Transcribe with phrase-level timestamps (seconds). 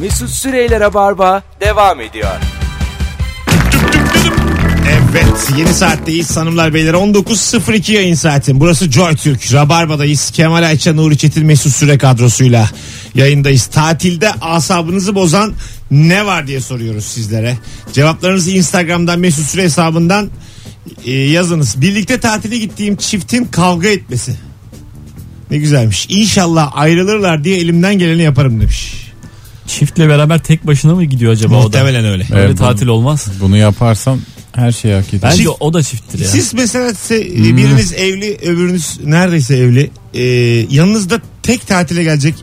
[0.00, 2.30] Mesut Süreyler'e barba devam ediyor.
[4.88, 6.94] Evet yeni saatteyiz hanımlar beyler.
[6.94, 9.52] 19.02 yayın saatin burası Joy Türk.
[9.52, 10.30] Rabarba'dayız.
[10.30, 12.70] Kemal Ayça Nuri Çetin Mesut Süre kadrosuyla
[13.14, 13.66] yayındayız.
[13.66, 15.54] Tatilde asabınızı bozan
[15.90, 17.58] ne var diye soruyoruz sizlere.
[17.92, 20.30] Cevaplarınızı Instagram'dan Mesut Süre hesabından
[21.04, 21.80] e, yazınız.
[21.80, 24.36] Birlikte tatile gittiğim çiftin kavga etmesi.
[25.50, 26.06] Ne güzelmiş.
[26.08, 29.09] İnşallah ayrılırlar diye elimden geleni yaparım demiş
[29.78, 31.62] Çiftle beraber tek başına mı gidiyor acaba o da?
[31.62, 33.26] muhtemelen öyle Öyle Evet, tatil olmaz.
[33.40, 34.18] Bunu yaparsan
[34.52, 35.30] her şeyi hak eder.
[35.30, 36.28] Bence Çift- o da çifttir ya.
[36.28, 40.22] Siz mesela se- biriniz evli öbürünüz neredeyse evli Ee,
[40.70, 42.34] yanınızda tek tatile gelecek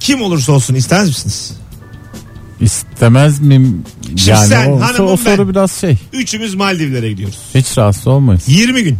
[0.00, 1.52] kim olursa olsun istemez misiniz?
[2.60, 3.82] İstemez miyim?
[4.06, 5.48] Şimdi Yani sen, o, hanımım o soru ben.
[5.48, 5.96] biraz şey.
[6.12, 7.38] Üçümüz Maldivlere gidiyoruz.
[7.54, 8.42] Hiç rahatsız olmayız.
[8.46, 8.98] 20 gün.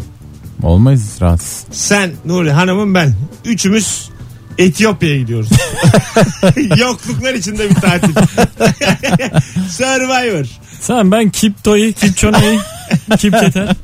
[0.62, 1.64] Olmayız rahatsız.
[1.72, 3.14] Sen Nuri hanımım ben.
[3.44, 4.08] Üçümüz
[4.58, 5.48] Etiyopya'ya gidiyoruz.
[6.78, 8.14] Yokluklar içinde bir tatil.
[9.70, 10.44] Survivor.
[10.80, 12.58] Sen ben Kipto'yu, Kipçone'yi,
[13.18, 13.76] Kipketer.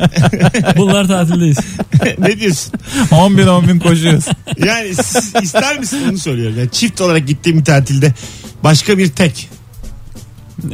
[0.77, 1.59] Bunlar tatildeyiz.
[2.19, 2.73] ne diyorsun?
[3.13, 4.25] 10 bin 10 bin koşuyoruz.
[4.65, 6.59] Yani siz ister misin onu söylüyorum.
[6.59, 8.15] Yani çift olarak gittiğim bir tatilde
[8.65, 9.49] başka bir tek.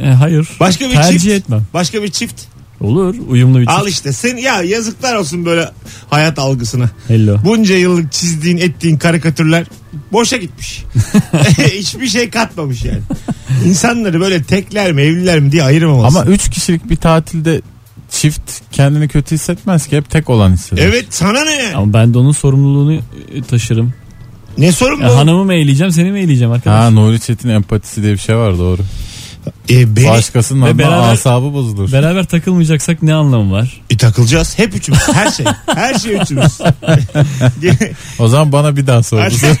[0.01, 0.47] E, hayır.
[0.59, 1.33] Başka bir Tercih çift.
[1.33, 1.65] etmem.
[1.73, 2.41] Başka bir çift.
[2.81, 3.15] Olur.
[3.29, 3.77] Uyumlu bir çift.
[3.79, 5.71] Al işte sen ya yazıklar olsun böyle
[6.09, 6.89] hayat algısına.
[7.07, 7.37] Hello.
[7.45, 9.65] Bunca yıllık çizdiğin ettiğin karikatürler
[10.11, 10.83] boşa gitmiş.
[11.73, 13.01] Hiçbir şey katmamış yani.
[13.65, 16.19] İnsanları böyle tekler mi evliler mi diye ayırmamalısın.
[16.19, 17.61] Ama 3 kişilik bir tatilde
[18.11, 20.83] çift kendini kötü hissetmez ki hep tek olan hisseder.
[20.85, 21.75] Evet sana ne yani?
[21.75, 22.99] Ama ben de onun sorumluluğunu
[23.49, 23.93] taşırım.
[24.57, 25.15] Ne sorun Ya bu?
[25.15, 26.79] hanımı mı eğleyeceğim seni mi eğleyeceğim arkadaş?
[26.83, 28.81] Ha Nuri Çetin empatisi diye bir şey var doğru.
[29.69, 31.91] E, beni Başkasının Ve beraber- asabı bozulur.
[31.91, 33.81] Beraber takılmayacaksak ne anlamı var?
[33.89, 34.59] E, takılacağız.
[34.59, 34.99] Hep üçümüz.
[35.13, 35.45] Her şey.
[35.75, 36.57] Her şey üçümüz.
[38.19, 39.19] O zaman bana bir daha sor.
[39.19, 39.57] Hadi-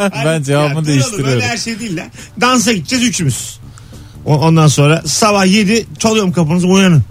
[0.24, 1.32] ben cevabımı Ya, dur oğlum, değiştiriyorum.
[1.34, 2.06] Öyle her şey değil lan.
[2.40, 3.58] Dansa gideceğiz üçümüz.
[4.26, 7.02] O- Ondan sonra sabah 7 çalıyorum kapınızı uyanın.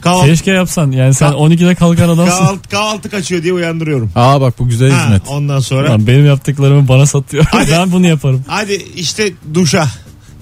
[0.00, 0.90] Kahvaltı, Keşke yapsan.
[0.92, 2.38] Yani sen Ka- 12'de kalkan adamsın.
[2.38, 4.12] kahvaltı, kahvaltı kaçıyor diye uyandırıyorum.
[4.16, 5.22] Aa bak bu güzel Ha, hizmet.
[5.28, 7.44] ondan sonra Lan benim yaptıklarımı bana satıyor.
[7.50, 7.70] Hadi.
[7.72, 8.44] ben bunu yaparım.
[8.48, 9.86] hadi işte duşa.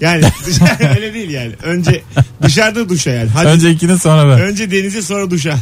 [0.01, 1.51] Yani dışarı- öyle değil yani.
[1.63, 2.01] Önce
[2.43, 3.29] dışarıda duşa yani.
[3.29, 4.71] Hadi önce, Önce ikini sonra ben.
[4.71, 5.55] denize sonra duşa.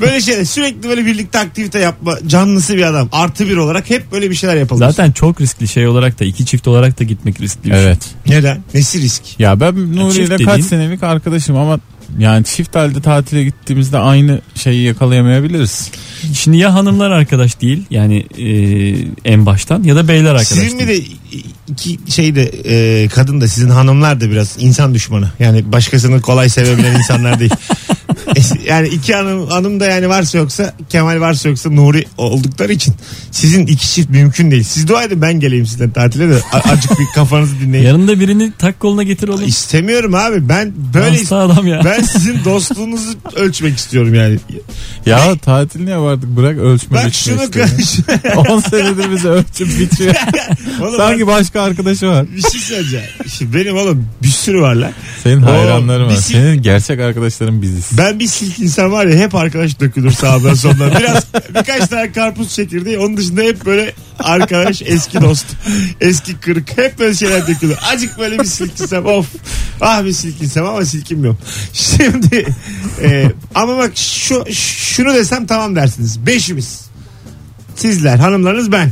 [0.00, 3.08] Böyle şeyler sürekli böyle birlikte aktivite yapma canlısı bir adam.
[3.12, 4.78] Artı bir olarak hep böyle bir şeyler yapalım.
[4.78, 7.84] Zaten çok riskli şey olarak da iki çift olarak da gitmek riskli bir şey.
[7.84, 7.98] Evet.
[8.26, 8.62] Neden?
[8.74, 9.40] Nesi risk?
[9.40, 11.80] Ya ben Nuri ile dediğin- kaç senelik arkadaşım ama
[12.18, 15.90] yani çift halde tatile gittiğimizde aynı şeyi yakalayamayabiliriz.
[16.34, 18.48] Şimdi ya hanımlar arkadaş değil yani e,
[19.24, 20.88] en baştan ya da beyler arkadaş Sizin değil.
[20.88, 21.06] de
[21.68, 25.32] iki şey de e, kadın da sizin hanımlar da biraz insan düşmanı.
[25.38, 27.52] Yani başkasını kolay sevebilen insanlar değil.
[28.36, 28.40] E,
[28.70, 32.94] yani iki hanım, hanım da yani varsa yoksa Kemal varsa yoksa Nuri oldukları için
[33.30, 34.62] sizin iki çift mümkün değil.
[34.62, 37.84] Siz dua edin ben geleyim sizden tatile de a- azıcık bir kafanızı dinleyin.
[37.86, 39.44] Yanında birini tak koluna getir oğlum.
[39.48, 41.80] İstemiyorum abi ben böyle Hasta adam ya.
[41.84, 44.38] ben sizin dostluğunuzu ölçmek istiyorum yani.
[45.06, 48.20] Ya tatil niye vardık bırak ölçme Bak biçme şunu işte.
[48.36, 50.14] 10 senedir bize ölçüp biçiyor.
[50.82, 52.26] Oğlum Sanki başka arkadaşı var.
[52.36, 53.06] bir şey söyleyeceğim.
[53.38, 54.92] Şimdi benim oğlum bir sürü var lan.
[55.22, 56.10] Senin hayranların var.
[56.10, 57.84] bir sil- Senin gerçek arkadaşların biziz.
[57.92, 60.90] Ben bir silk insan var ya hep arkadaş dökülür sağdan soldan.
[60.98, 65.46] Biraz birkaç tane karpuz çekirdeği onun dışında hep böyle arkadaş eski dost.
[66.00, 67.76] Eski kırık hep böyle şeyler dökülür.
[67.92, 69.26] Acık böyle bir silk insan of.
[69.80, 71.36] Ah bir silk insan ama silkim yok.
[71.72, 72.46] Şimdi
[73.02, 76.26] e, ama bak şu şunu desem tamam dersiniz.
[76.26, 76.80] Beşimiz.
[77.76, 78.90] Sizler hanımlarınız ben.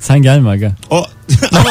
[0.00, 0.72] Sen gelme aga.
[0.90, 1.06] O
[1.52, 1.70] ama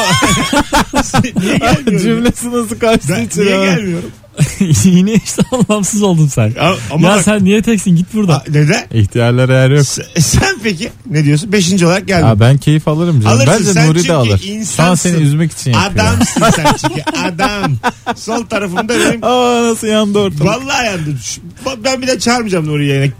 [1.40, 1.98] niye gelmiyorum?
[1.98, 4.10] Cümlesi nasıl kaçtı Ben, niye gelmiyorum?
[4.84, 6.46] Yine işte anlamsız oldun sen.
[6.56, 8.34] Ya, ama ya bak, sen niye teksin git buradan.
[8.34, 8.84] A- neden?
[8.94, 9.86] İhtiyarlara yer yok.
[9.86, 11.52] Sen, sen peki ne diyorsun?
[11.52, 12.26] Beşinci olarak geldin.
[12.26, 13.36] Ya ben keyif alırım canım.
[13.36, 14.38] Alırsın, Bence sen Nuri de alır.
[14.38, 15.10] Şu an insansın.
[15.10, 16.04] seni üzmek için yapıyor.
[16.06, 17.72] Adamsın sen çünkü adam.
[18.16, 20.44] Sol tarafımda benim Aa nasıl yandı ortalık.
[20.46, 21.18] vallahi yandım.
[21.24, 21.40] Şu-
[21.84, 23.12] Ben bir de çağırmayacağım Nuri yayına.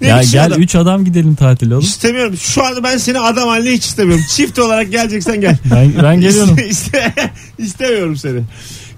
[0.00, 0.60] Ne ya biçim gel adam?
[0.62, 1.84] 3 adam gidelim tatile oğlum.
[1.84, 2.36] İstemiyorum.
[2.36, 4.24] Şu anda ben seni adam haline hiç istemiyorum.
[4.30, 5.58] Çift olarak geleceksen gel.
[5.70, 6.56] Ben, ben geliyorum.
[6.58, 7.12] İste-
[7.58, 8.40] istemiyorum seni.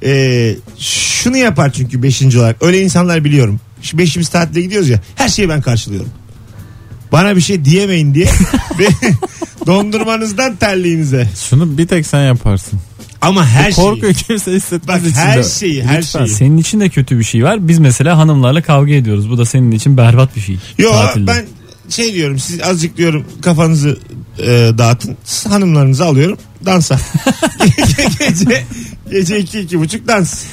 [0.04, 2.62] Ee, şunu yapar çünkü beşinci olarak.
[2.62, 3.60] Öyle insanlar biliyorum.
[3.82, 5.00] Şu beşimiz tatile gidiyoruz ya.
[5.14, 6.10] Her şeyi ben karşılıyorum.
[7.12, 8.26] Bana bir şey diyemeyin diye.
[8.78, 8.86] Ve
[9.66, 11.28] dondurmanızdan terliğinize.
[11.48, 12.80] Şunu bir tek sen yaparsın.
[13.20, 13.84] Ama her şeyi.
[13.84, 15.20] Korkuyor kimse hissetmez Bak içinde.
[15.24, 16.24] her şeyi her Lütfen.
[16.24, 16.36] şeyi.
[16.36, 17.68] Senin için de kötü bir şey var.
[17.68, 19.30] Biz mesela hanımlarla kavga ediyoruz.
[19.30, 20.58] Bu da senin için berbat bir şey.
[20.78, 21.26] Yo Tatilde.
[21.26, 21.44] ben
[21.88, 23.98] şey diyorum siz azıcık diyorum kafanızı
[24.38, 24.46] e,
[24.78, 25.16] dağıtın.
[25.24, 26.98] Siz hanımlarınızı alıyorum dansa.
[28.18, 28.64] gece
[29.14, 30.44] gece iki iki buçuk dans.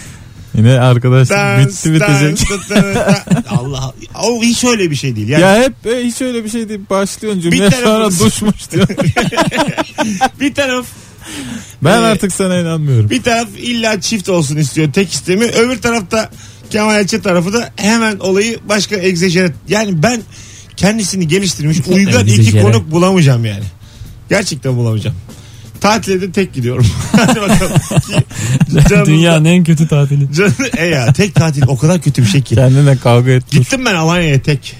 [0.58, 2.50] Yine arkadaş Dans, bitti bitecek.
[2.50, 3.18] dans, dans, dans.
[3.50, 3.94] Allah.
[4.24, 5.28] O hiç öyle bir şey değil.
[5.28, 6.80] Yani Ya hep e, hiç öyle bir şey değil.
[6.90, 8.88] Başlıyorsun cümleye Bir tarafımız- sonra duşmuş diyor.
[10.40, 10.86] bir taraf
[11.84, 13.10] Ben Ee, artık sana inanmıyorum.
[13.10, 14.94] Bir taraf illa çift olsun istiyor.
[14.94, 15.54] Tek istemiyor.
[15.54, 16.30] Öbür tarafta
[16.70, 19.54] Kemal Ayça tarafı da hemen olayı başka egzajere.
[19.70, 20.22] Yani ben
[20.78, 23.64] kendisini geliştirmiş uygun iki konuk bulamayacağım yani.
[24.30, 25.16] Gerçekten bulamayacağım.
[25.82, 26.86] Tatile de tek gidiyorum.
[27.12, 27.72] Hadi bakalım.
[28.70, 30.34] Canınızda- Dünyanın en kötü tatili.
[30.34, 32.56] Canı, e ya tek tatil o kadar kötü bir şey ki.
[32.56, 33.44] Kendine kavga et.
[33.52, 33.58] dur.
[33.58, 34.76] Gittim ben Alanya'ya tek.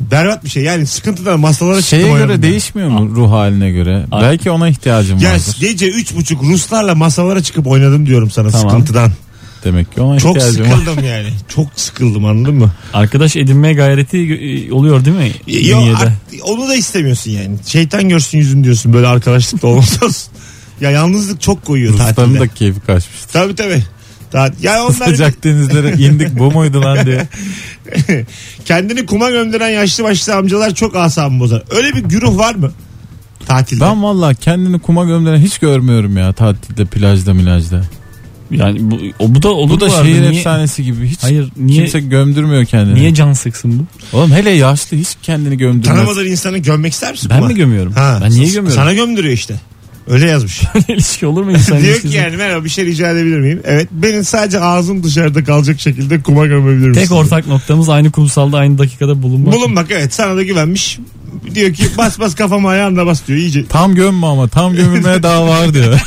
[0.00, 1.98] Berbat bir şey yani sıkıntıdan masalara çıktım.
[1.98, 2.42] Şeye göre oynadım ben.
[2.42, 4.06] değişmiyor mu ruh haline göre?
[4.12, 5.56] Belki ona ihtiyacım Ya vardır.
[5.60, 8.70] gece üç buçuk Ruslarla masalara çıkıp oynadım diyorum sana Tamam.
[8.70, 9.12] sıkıntıdan.
[9.64, 10.76] Demek ki ona Çok ihtiyacım var.
[10.78, 11.28] sıkıldım yani.
[11.54, 12.70] Çok sıkıldım anladın mı?
[12.92, 15.32] Arkadaş edinmeye gayreti e, oluyor değil mi?
[15.46, 15.96] Yo, Bünyede.
[15.96, 16.12] art-
[16.42, 17.56] onu da istemiyorsun yani.
[17.66, 20.32] Şeytan görsün yüzün diyorsun böyle arkadaşlık da olmaz olsun.
[20.80, 22.38] Ya yalnızlık çok koyuyor Rusların tatilde.
[22.40, 23.32] da keyfi kaçmıştır.
[23.32, 23.82] Tabii tabii.
[24.32, 27.28] Ta- ya onlar Sıcak denizlere indik bu muydu lan diye.
[28.64, 31.62] kendini kuma gönderen yaşlı başlı amcalar çok asabımı bozar.
[31.70, 32.72] Öyle bir güruh var mı?
[33.46, 33.80] Tatilde.
[33.80, 37.82] Ben valla kendini kuma gömdüren hiç görmüyorum ya tatilde plajda milajda.
[38.50, 40.04] Yani bu, o, bu da olur Bu da bu arada.
[40.04, 42.94] şehir Niye- efsanesi gibi hiç Hayır niye kimse gömdürmüyor kendini.
[42.94, 43.78] niye can sıksın
[44.12, 44.16] bu?
[44.18, 45.96] Oğlum hele yaşlı hiç kendini gömdürmez.
[45.98, 47.30] Tanımadığın insanı gömmek ister misin?
[47.30, 47.48] Ben kuma?
[47.48, 47.92] mi gömüyorum?
[47.92, 48.70] Ha, ben niye gömüyorum?
[48.72, 49.54] Sana gömdürüyor işte.
[50.08, 50.60] Öyle yazmış.
[50.88, 53.60] ilişki olur mu insan Diyor ki yani merhaba bir şey rica edebilir miyim?
[53.64, 57.00] Evet benim sadece ağzım dışarıda kalacak şekilde kuma gömebilir misin?
[57.02, 59.54] Tek ortak noktamız aynı kumsalda aynı dakikada bulunmak.
[59.54, 60.98] Bulunmak evet sana da güvenmiş.
[61.54, 63.66] Diyor ki bas bas kafama ayağımla bas diyor iyice.
[63.66, 66.00] Tam gömme ama tam gömülmeye daha var diyor.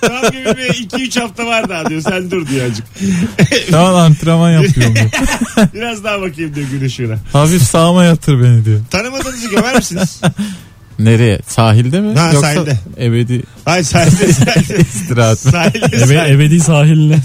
[0.00, 2.86] Tam gömülmeye 2-3 hafta var daha diyor sen dur diyor azıcık.
[3.70, 5.10] Şu an antrenman yapıyorum diyor.
[5.74, 7.16] Biraz daha bakayım diyor gün ışığına.
[7.32, 8.80] Hafif sağıma yatır beni diyor.
[8.90, 10.20] Tanımadığınızı gömer misiniz?
[10.98, 11.40] Nereye?
[11.46, 12.18] Sahilde mi?
[12.18, 12.78] Ha, Yoksa sahilde.
[13.00, 14.76] ebedi Hayır sahilde sahilde.
[14.80, 15.50] istirahat mı?
[15.50, 16.30] Sahilde Ebe, sahilde.
[16.32, 17.16] ebedi sahiline.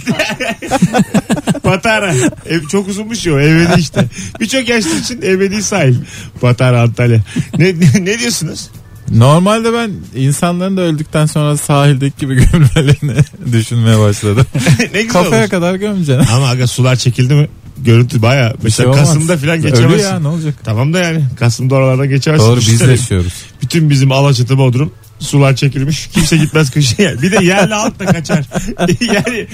[1.63, 2.13] Patara.
[2.49, 4.05] Ev, çok uzunmuş ya o ebedi işte.
[4.39, 5.95] Birçok yaşlı için ebedi sahil.
[6.41, 7.19] Patara Antalya.
[7.57, 8.69] Ne, ne, ne diyorsunuz?
[9.11, 13.17] Normalde ben insanların da öldükten sonra sahildeki gibi gömülmelerini
[13.51, 14.45] düşünmeye başladım.
[14.93, 15.49] ne güzel Kafaya olur.
[15.49, 16.33] kadar gömeceksin.
[16.33, 17.47] Ama aga sular çekildi mi?
[17.77, 18.53] Görüntü baya.
[18.63, 19.01] Mesela şey.
[19.01, 20.07] Kasım'da falan Ölü geçemezsin.
[20.09, 20.55] ya ne olacak?
[20.63, 22.47] Tamam da yani Kasım'da oralardan geçemezsin.
[22.47, 22.91] Doğru biz Düşünsene.
[22.91, 23.33] yaşıyoruz.
[23.61, 26.07] Bütün bizim Alaçatı Bodrum sular çekilmiş.
[26.07, 27.21] Kimse gitmez kışın.
[27.21, 28.45] Bir de yerli halk da kaçar.
[29.13, 29.47] yani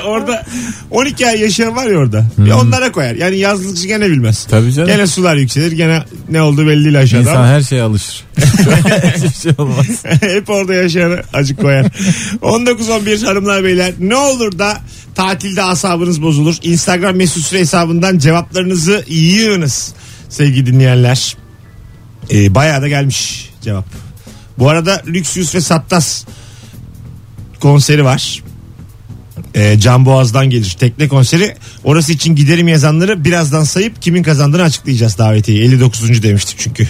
[0.04, 0.46] orada
[0.90, 2.26] 12 ay yaşayan var ya orada.
[2.38, 3.14] Bir onlara koyar.
[3.14, 4.46] Yani yazlıkçı gene bilmez.
[4.50, 4.88] Tabii canım.
[4.88, 5.72] Gene sular yükselir.
[5.72, 7.22] Gene ne oldu belli değil aşağıda.
[7.22, 8.24] İnsan ama her şeye alışır.
[9.16, 9.86] Hiçbir şey olmaz.
[10.20, 11.84] Hep orada yaşayanı acık koyar.
[12.42, 14.80] 19-11 hanımlar beyler ne olur da
[15.14, 16.56] tatilde asabınız bozulur.
[16.62, 19.94] Instagram mesut süre hesabından cevaplarınızı yığınız
[20.28, 21.36] sevgili dinleyenler.
[22.30, 24.03] Ee, bayağı da gelmiş cevap.
[24.58, 26.24] Bu arada Lüksüs ve Sattas
[27.60, 28.42] konseri var.
[29.54, 30.76] Ee, Can Boğaz'dan gelir.
[30.80, 31.56] Tekne konseri.
[31.84, 35.62] Orası için giderim yazanları birazdan sayıp kimin kazandığını açıklayacağız davetiyi.
[35.62, 36.22] 59.
[36.22, 36.88] demiştik çünkü.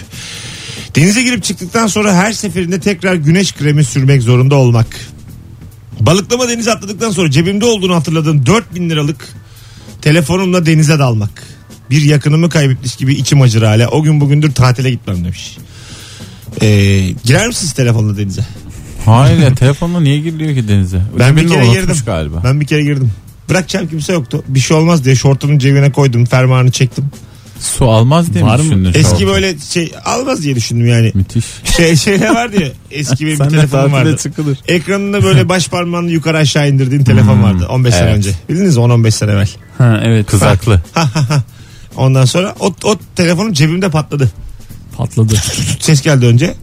[0.95, 4.87] Denize girip çıktıktan sonra her seferinde tekrar güneş kremi sürmek zorunda olmak.
[5.99, 9.35] Balıklama denize atladıktan sonra cebimde olduğunu hatırladığım 4000 liralık
[10.01, 11.43] telefonumla denize dalmak.
[11.89, 13.87] Bir yakınımı kaybetmiş gibi içim acır hala.
[13.87, 15.57] O gün bugündür tatile gitmem demiş.
[16.61, 16.67] Ee,
[17.23, 18.41] girer misiniz telefonla denize?
[19.05, 21.01] Hayır ya telefonla niye giriliyor ki denize?
[21.19, 21.95] Ben bir kere girdim.
[22.05, 22.41] galiba.
[22.43, 23.11] Ben bir kere girdim.
[23.49, 24.43] Bırakacağım kimse yoktu.
[24.47, 26.25] Bir şey olmaz diye şortumun cebine koydum.
[26.25, 27.05] Fermuarını çektim.
[27.59, 28.91] Su almaz diye Var mi düşündün?
[28.95, 29.31] Eski an?
[29.31, 31.11] böyle şey almaz diye düşündüm yani.
[31.13, 31.45] Müthiş.
[31.77, 34.17] Şey, şeyler vardı ya eski benim bir telefonum vardı.
[34.17, 34.57] çıkılır.
[34.67, 38.17] Ekranında böyle baş parmağını yukarı aşağı indirdiğin telefon vardı 15 sene evet.
[38.17, 38.29] önce.
[38.49, 39.49] Bildiniz mi 10-15 sene evvel.
[39.77, 40.25] Ha evet.
[40.27, 40.81] Kızaklı.
[41.95, 44.31] Ondan sonra o, o telefonum cebimde patladı.
[44.97, 45.35] Patladı.
[45.79, 46.53] Ses geldi önce.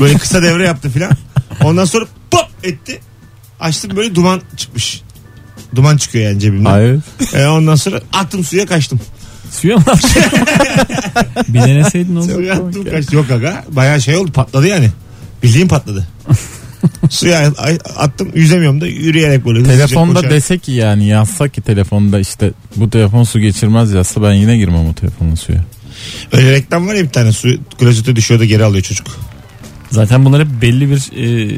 [0.00, 1.12] Böyle kısa devre yaptı filan.
[1.64, 3.00] Ondan sonra pop etti.
[3.60, 5.02] Açtım böyle duman çıkmış.
[5.74, 6.70] Duman çıkıyor yani cebimden.
[6.70, 7.00] Hayır.
[7.34, 9.00] E, ondan sonra attım suya kaçtım.
[9.50, 10.22] Suya mı attın?
[11.54, 12.32] Bir deneseydin olur.
[12.32, 13.18] Suya attım kaçtım.
[13.18, 14.90] Yok aga bayağı şey oldu patladı yani.
[15.42, 16.08] Bildiğim patladı.
[17.10, 17.52] suya
[17.96, 19.62] attım yüzemiyorum da yürüyerek böyle.
[19.62, 24.56] Telefonda dese ki yani yazsa ki telefonda işte bu telefon su geçirmez yazsa ben yine
[24.56, 25.64] girmem o telefonun suya.
[26.32, 29.06] Öyle reklam var ya bir tane su klozete düşüyor da geri alıyor çocuk.
[29.90, 31.50] Zaten bunlar hep belli bir e,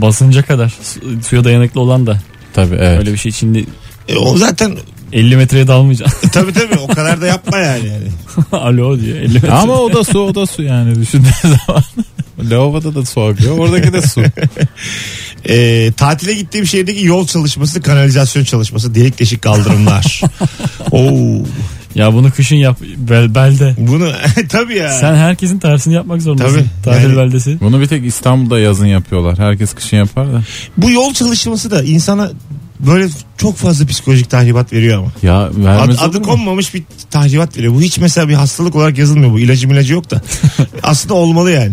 [0.00, 2.18] basınca kadar su- suya dayanıklı olan da
[2.54, 2.98] Tabii evet.
[2.98, 3.64] öyle bir şey şimdi
[4.08, 4.76] E, o zaten
[5.12, 6.28] 50 metreye dalmayacaksın.
[6.28, 7.88] e, tabii tabii o kadar da yapma yani.
[7.88, 8.08] yani.
[8.52, 9.50] Alo diyor 50 metre.
[9.50, 11.82] Ama o da su o da su yani düşündüğün zaman.
[12.50, 13.58] Lavaboda da su akıyor.
[13.58, 14.22] Oradaki de su.
[15.48, 20.20] E, tatile gittiğim şehirdeki yol çalışması, kanalizasyon çalışması, delik deşik kaldırımlar.
[20.90, 21.42] Oo,
[21.94, 23.74] Ya bunu kışın yap bel, belde.
[23.78, 24.08] bunu
[24.48, 24.92] tabii ya.
[24.92, 26.56] Sen herkesin tersini yapmak zorundasın.
[26.56, 26.66] Tabii.
[26.84, 27.58] Tatil Yani- beldesi.
[27.60, 29.38] Bunu bir tek İstanbul'da yazın yapıyorlar.
[29.38, 30.42] Herkes kışın yapar da.
[30.76, 32.30] Bu yol çalışması da insana
[32.80, 35.12] böyle çok fazla psikolojik tahribat veriyor ama.
[35.22, 36.32] Ya Ad- vermez adı olur mu?
[36.32, 37.74] konmamış bir tahribat veriyor.
[37.74, 39.38] Bu hiç mesela bir hastalık olarak yazılmıyor bu.
[39.40, 40.22] İlacı milacı yok da.
[40.82, 41.72] Aslında olmalı yani.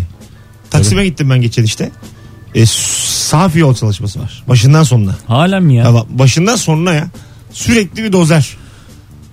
[0.72, 1.92] Taksim'e gittim ben geçen işte.
[2.56, 4.44] E, safi yol çalışması var.
[4.48, 5.16] Başından sonuna.
[5.28, 5.84] Halen mi ya?
[5.84, 7.08] Ya başından sonuna ya.
[7.54, 8.58] Sürekli bir dozer.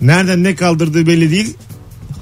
[0.00, 1.54] Nereden ne kaldırdığı belli değil.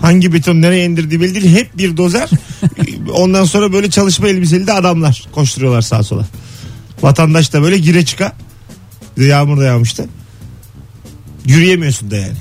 [0.01, 1.57] Hangi beton nereye indirdiği belli değil.
[1.57, 2.31] Hep bir dozer.
[3.13, 6.27] Ondan sonra böyle çalışma elbiseli de adamlar koşturuyorlar sağa sola.
[7.03, 8.33] Vatandaş da böyle gire çıka.
[9.17, 10.09] Yağmur da yağmıştı.
[11.47, 12.37] Yürüyemiyorsun da yani.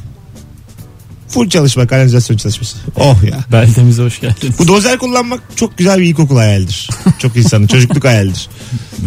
[1.27, 2.77] Full çalışma kanalizasyon çalışması.
[2.95, 3.39] Oh ya.
[3.51, 4.59] Beldemize hoş geldiniz.
[4.59, 6.89] Bu dozer kullanmak çok güzel bir ilkokul hayalidir.
[7.19, 8.49] Çok insanın çocukluk hayalidir.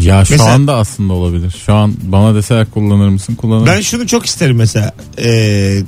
[0.00, 1.54] Ya şu Mesela- anda aslında olabilir.
[1.66, 3.66] Şu an bana deseler kullanır mısın kullanırım.
[3.66, 4.92] Ben şunu çok isterim mesela.
[5.18, 5.82] Ee,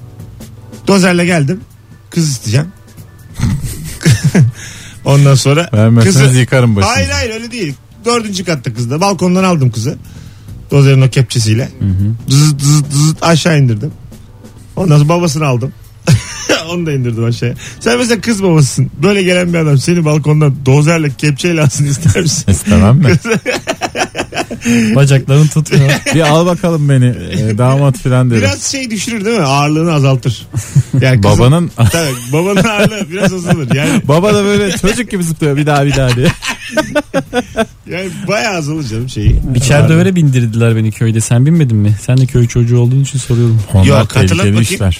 [0.88, 1.61] dozerle geldim.
[2.11, 2.68] Kız isteyeceğim.
[5.04, 6.90] Ondan sonra Vermezseniz yıkarım başını.
[6.90, 7.75] Hayır hayır öyle değil.
[8.04, 9.00] Dördüncü katta kızda.
[9.00, 9.97] Balkondan aldım kızı.
[10.71, 11.68] Dozerin o kepçesiyle.
[12.28, 13.92] Zıt zıt zıt aşağı indirdim.
[14.76, 15.73] Ondan sonra babasını aldım.
[16.71, 17.54] Onu da indirdim aşağıya.
[17.80, 18.90] Sen mesela kız babasısın.
[19.02, 22.45] Böyle gelen bir adam seni balkondan dozerle kepçeyle alsın ister misin?
[22.50, 23.04] İstemem mi?
[24.95, 25.90] Bacakların tutmuyor.
[26.14, 28.43] bir al bakalım beni e, damat filan derim.
[28.43, 29.45] Biraz şey düşürür değil mi?
[29.45, 30.47] Ağırlığını azaltır.
[31.00, 33.75] Yani kızın- Babanın Tabii babanın ağırlığı biraz azalır.
[33.75, 36.26] Yani, baba da böyle çocuk gibi zıplıyor bir daha bir daha diye.
[37.90, 39.40] yani bayağı azalır canım şeyi.
[39.55, 41.21] Biçer dövere bindirdiler beni köyde.
[41.21, 41.97] Sen binmedin mi?
[42.02, 43.61] Sen de köy çocuğu olduğun için soruyorum.
[43.75, 44.99] Onlar Yok, hatırlat işler.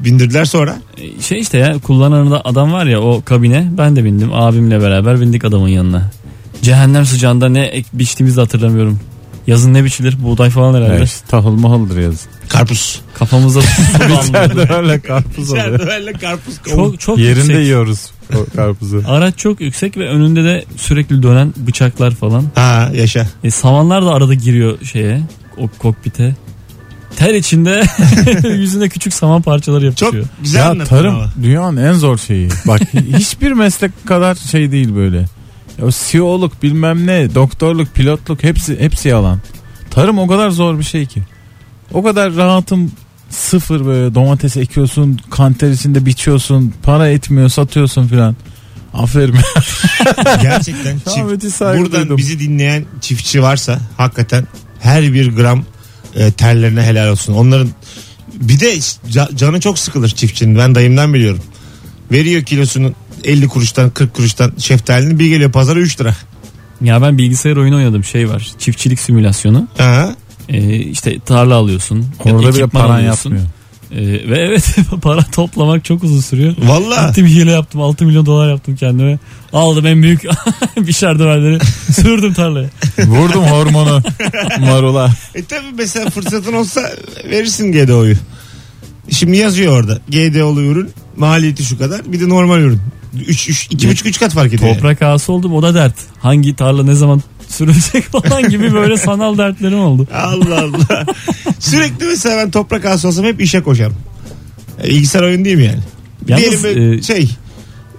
[0.00, 0.76] Bindirdiler sonra.
[0.98, 4.32] E, Şey işte ya kullanan da adam var ya o kabine ben de bindim.
[4.32, 6.10] Abimle beraber bindik adamın yanına.
[6.62, 9.00] Cehennem sıcağında ne ek biçtiğimizi hatırlamıyorum.
[9.46, 10.22] Yazın ne biçilir?
[10.22, 10.94] Buğday falan herhalde.
[10.96, 12.30] Evet, tahıl mahıldır yazın.
[12.48, 13.00] Karpuz.
[13.14, 14.74] Kafamıza su damladı.
[14.74, 15.74] öyle karpuz oluyor.
[15.80, 17.64] İçeride karpuz Çok çok Yerinde yüksek.
[17.64, 19.02] yiyoruz o karpuzu.
[19.06, 22.44] Araç çok yüksek ve önünde de sürekli dönen bıçaklar falan.
[22.54, 23.26] Ha yaşa.
[23.44, 25.20] E, samanlar da arada giriyor şeye
[25.58, 26.34] o kokpite.
[27.16, 27.82] Ter içinde
[28.48, 30.26] yüzünde küçük saman parçaları Çok yapışıyor.
[30.42, 31.32] güzel ya anlattın tarım ama.
[31.42, 32.48] dünyanın en zor şeyi.
[32.66, 32.80] Bak
[33.16, 35.24] hiçbir meslek kadar şey değil böyle.
[35.82, 39.40] O CEO'luk bilmem ne doktorluk pilotluk hepsi hepsi yalan.
[39.90, 41.22] Tarım o kadar zor bir şey ki.
[41.92, 42.92] O kadar rahatım
[43.30, 48.36] sıfır böyle domates ekiyorsun kanter içinde biçiyorsun para etmiyor satıyorsun filan.
[48.94, 49.34] Aferin.
[50.42, 52.16] Gerçekten çift, buradan duydum.
[52.16, 54.46] bizi dinleyen çiftçi varsa hakikaten
[54.80, 55.64] her bir gram
[56.14, 57.32] e, terlerine helal olsun.
[57.34, 57.68] Onların
[58.34, 60.58] bir de ca- canı çok sıkılır çiftçinin.
[60.58, 61.42] Ben dayımdan biliyorum.
[62.12, 62.92] Veriyor kilosunu
[63.24, 66.16] 50 kuruştan 40 kuruştan şeftalini bir geliyor pazara 3 lira.
[66.80, 68.52] Ya ben bilgisayar oyunu oynadım şey var.
[68.58, 69.68] Çiftçilik simülasyonu.
[69.78, 70.14] Ha.
[70.48, 72.06] E, işte tarla alıyorsun.
[72.24, 73.30] Orada bile paran alıyorsun.
[73.30, 73.46] yapmıyor.
[73.92, 76.54] E, ve evet para toplamak çok uzun sürüyor.
[76.58, 77.06] Valla.
[77.06, 79.18] Gittim hile yaptım 6 milyon dolar yaptım kendime.
[79.52, 80.22] Aldım en büyük
[80.76, 81.58] bişerdivenleri
[81.92, 82.68] sürdüm tarlaya.
[82.98, 84.02] Vurdum hormonu
[84.60, 85.10] marula.
[85.34, 86.90] E tabi mesela fırsatın olsa
[87.30, 88.14] verirsin GDO'yu.
[89.10, 89.98] Şimdi yazıyor orada.
[90.08, 92.12] GDO'lu ürün maliyeti şu kadar.
[92.12, 92.80] Bir de normal ürün.
[93.20, 94.74] 3 3 2 3 3 kat fark ediyor.
[94.74, 95.94] Toprak ağası oldum o da dert.
[96.18, 100.06] Hangi tarla ne zaman sürülecek falan gibi böyle sanal dertlerim oldu.
[100.14, 101.06] Allah Allah.
[101.58, 103.96] Sürekli mesela ben toprak ağası olsam hep işe koşarım.
[104.84, 105.80] E, bilgisayar oyun değil mi yani?
[106.28, 107.28] Yalnız, Diyelim böyle e, şey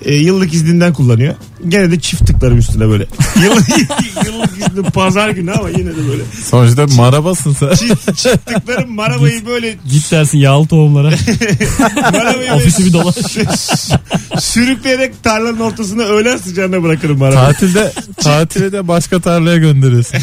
[0.06, 1.36] e, yıllık izninden kullanıyor.
[1.68, 3.08] Gene de çift tıklarım üstüne böyle.
[3.44, 3.70] yıllık,
[4.26, 6.24] yıllık izni pazar günü ama yine de böyle.
[6.44, 7.76] Sonuçta marabasın sen.
[7.76, 11.10] Çift, çift tıklarım marabayı böyle Git dersin yağlı tohumlara.
[12.14, 13.16] marabayı Ofisi bir dolaş.
[14.40, 17.46] sürükleyerek tarlanın ortasına öğlen sıcağına bırakırım marabayı.
[17.46, 20.18] Tatilde tatile de başka tarlaya gönderiyorsun.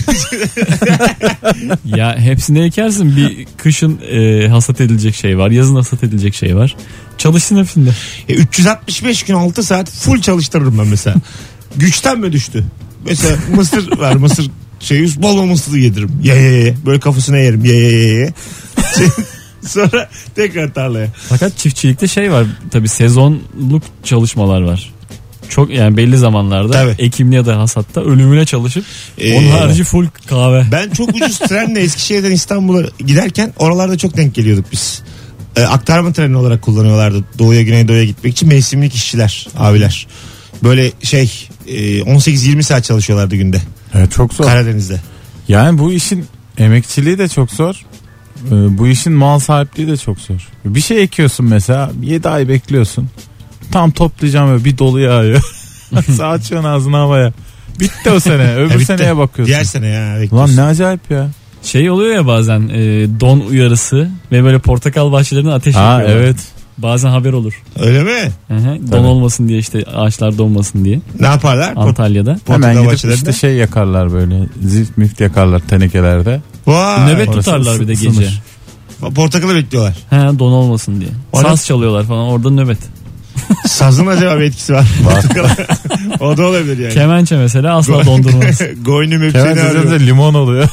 [1.85, 3.16] ya hepsini ekersin.
[3.16, 5.50] Bir kışın e, hasat edilecek şey var.
[5.50, 6.76] Yazın hasat edilecek şey var.
[7.25, 7.90] Çalışsın hepsinde.
[8.28, 11.16] E, 365 gün 6 saat full çalıştırırım ben mesela.
[11.76, 12.64] Güçten mi düştü?
[13.07, 14.50] Mesela mısır var mısır
[14.81, 16.21] şey bol bol mısır yediririm.
[16.23, 16.76] Ye ye ye.
[16.87, 17.64] Böyle kafasına yerim.
[17.64, 18.33] Ye ye ye ye.
[19.66, 21.09] Sonra tekrar tarlaya.
[21.28, 22.47] Fakat çiftçilikte şey var.
[22.71, 24.93] Tabi sezonluk çalışmalar var.
[25.49, 26.95] Çok yani belli zamanlarda Tabii.
[26.99, 28.85] ekimli ya da hasatta ölümüne çalışıp
[29.19, 30.64] Ee, onun harici full kahve.
[30.73, 35.02] Ben çok ucuz trenle Eskişehir'den İstanbul'a giderken oralarda çok denk geliyorduk biz.
[35.56, 40.06] Ee, aktarma treni olarak kullanıyorlardı doğuya güneydoğuya gitmek için mevsimlik işçiler abiler.
[40.62, 43.61] Böyle şey e, 18-20 saat çalışıyorlardı günde
[43.94, 44.44] Evet çok zor.
[44.44, 45.00] Karadeniz'de.
[45.49, 46.26] Yani bu işin
[46.58, 47.75] emekçiliği de çok zor.
[48.46, 50.49] Ee, Bu işin mal sahipliği de çok zor.
[50.64, 53.08] Bir şey ekiyorsun mesela 7 ay bekliyorsun.
[53.73, 55.42] Tam toplayacağım ve bir dolu yağıyor.
[56.16, 57.32] Sağ açıyorsun ağzını havaya.
[57.80, 58.54] Bitti o sene.
[58.56, 58.84] Öbür bitti.
[58.84, 59.54] seneye bakıyorsun.
[59.54, 60.20] Diğer sene ya.
[60.20, 60.56] Bekliyorsun.
[60.56, 61.28] ne acayip ya.
[61.64, 62.80] Şey oluyor ya bazen e,
[63.21, 66.37] don uyarısı ve böyle portakal bahçelerine ateş Ha evet.
[66.78, 67.62] Bazen haber olur.
[67.80, 68.33] Öyle mi?
[68.49, 69.06] Hı hı, don Tabii.
[69.06, 71.73] olmasın diye işte ağaçlar donmasın diye Ne yaparlar?
[71.76, 72.38] Antalya'da.
[72.47, 73.30] Hemen gidip bahçelerinde.
[73.30, 74.40] işte şey yakarlar böyle.
[74.62, 76.40] Zift mift yakarlar tenekelerde.
[76.66, 77.14] Vay.
[77.14, 78.28] Nöbet orası tutarlar bir de gece.
[79.14, 79.97] Portakalı bekliyorlar.
[80.11, 81.11] He don olmasın diye.
[81.42, 82.78] Saz çalıyorlar falan orada nöbet.
[83.68, 84.86] Sazın acaba bir etkisi var.
[86.20, 86.94] o da olabilir yani.
[86.94, 88.60] Kemençe mesela asla dondurmaz.
[88.84, 89.82] Goynum hep Kemal seni arıyor.
[89.82, 90.68] Sözler'de limon oluyor.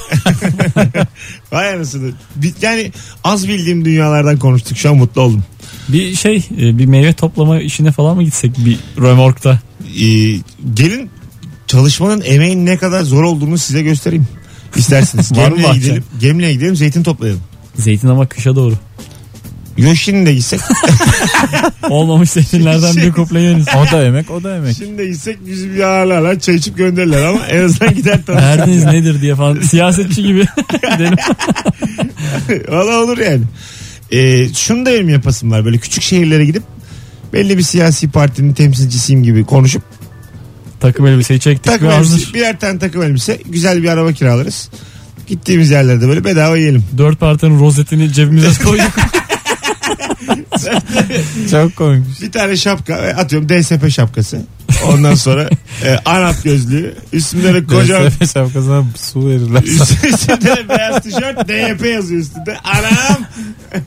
[1.51, 2.11] Vay anasını.
[2.35, 2.91] Bir- Yani
[3.23, 4.77] az bildiğim dünyalardan konuştuk.
[4.77, 5.43] Şu an mutlu oldum.
[5.89, 9.59] bir şey e, bir meyve toplama işine falan mı gitsek bir römorkta?
[10.01, 10.05] Ee,
[10.73, 11.09] gelin
[11.67, 14.27] çalışmanın emeğin ne kadar zor olduğunu size göstereyim.
[14.75, 15.31] İsterseniz.
[15.31, 15.79] Var mı Gemliğe bahçe?
[15.79, 16.03] gidelim.
[16.19, 17.41] Gemliğe gidelim zeytin toplayalım.
[17.75, 18.73] Zeytin ama kışa doğru.
[19.81, 20.59] Yo şimdi de gitsek.
[21.89, 23.65] Olmamış zeytinlerden bir kuple yeriz.
[23.77, 24.77] o da emek o da emek.
[24.77, 28.57] şimdi de gitsek bizi bir ağırlarlar çay içip gönderirler ama en azından gider tanışırlar.
[28.57, 30.45] Derdiniz nedir diye falan siyasetçi gibi
[30.93, 31.15] gidelim.
[32.67, 33.43] Valla olur yani.
[34.11, 35.65] Ee, şunu da benim yapasım var.
[35.65, 36.63] Böyle küçük şehirlere gidip
[37.33, 39.83] belli bir siyasi partinin temsilcisiyim gibi konuşup
[40.79, 42.33] Takım elbiseyi çektik takım ve elbise, hazır.
[42.33, 44.69] birer tane takım elbise güzel bir araba kiralarız.
[45.27, 46.83] Gittiğimiz yerlerde böyle bedava yiyelim.
[46.97, 48.91] Dört partinin rozetini cebimize koyduk.
[51.51, 52.21] Çok komik.
[52.21, 54.41] Bir tane şapka e, atıyorum DSP şapkası.
[54.88, 55.50] Ondan sonra
[55.86, 56.95] e, Arap gözlüğü.
[57.13, 59.63] Üstünde de koca DSF şapkasına su verirler.
[59.63, 62.57] üstünde de beyaz tişört DYP yazıyor üstünde.
[62.63, 63.17] Anam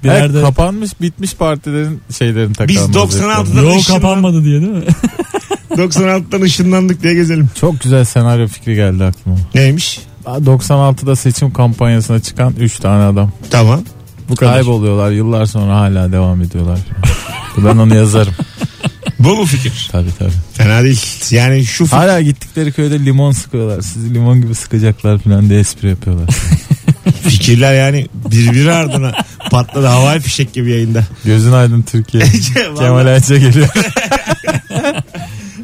[0.05, 2.69] Bir yerde kapanmış bitmiş partilerin şeylerini takalım.
[2.69, 4.85] Biz 96'da yol ışınlan- kapanmadı diye değil mi?
[5.71, 7.49] 96'dan ışınlandık diye gezelim.
[7.61, 9.37] Çok güzel senaryo fikri geldi aklıma.
[9.55, 10.01] Neymiş?
[10.27, 13.33] 96'da seçim kampanyasına çıkan 3 tane adam.
[13.51, 13.83] Tamam.
[14.29, 14.55] Bu kadar.
[14.55, 16.79] Kayboluyorlar yıllar sonra hala devam ediyorlar.
[17.57, 18.35] ben onu yazarım.
[19.19, 19.89] Bu mu fikir?
[19.93, 20.33] Tabii tabii.
[20.53, 21.01] Fena değil.
[21.31, 21.97] Yani şu fikir.
[21.97, 23.81] Hala gittikleri köyde limon sıkıyorlar.
[23.81, 26.29] Sizi limon gibi sıkacaklar falan diye espri yapıyorlar.
[27.29, 29.13] fikirler yani birbiri ardına
[29.51, 31.05] patladı havai fişek gibi yayında.
[31.25, 32.25] Gözün aydın Türkiye.
[32.79, 33.69] Kemal Ayça geliyor.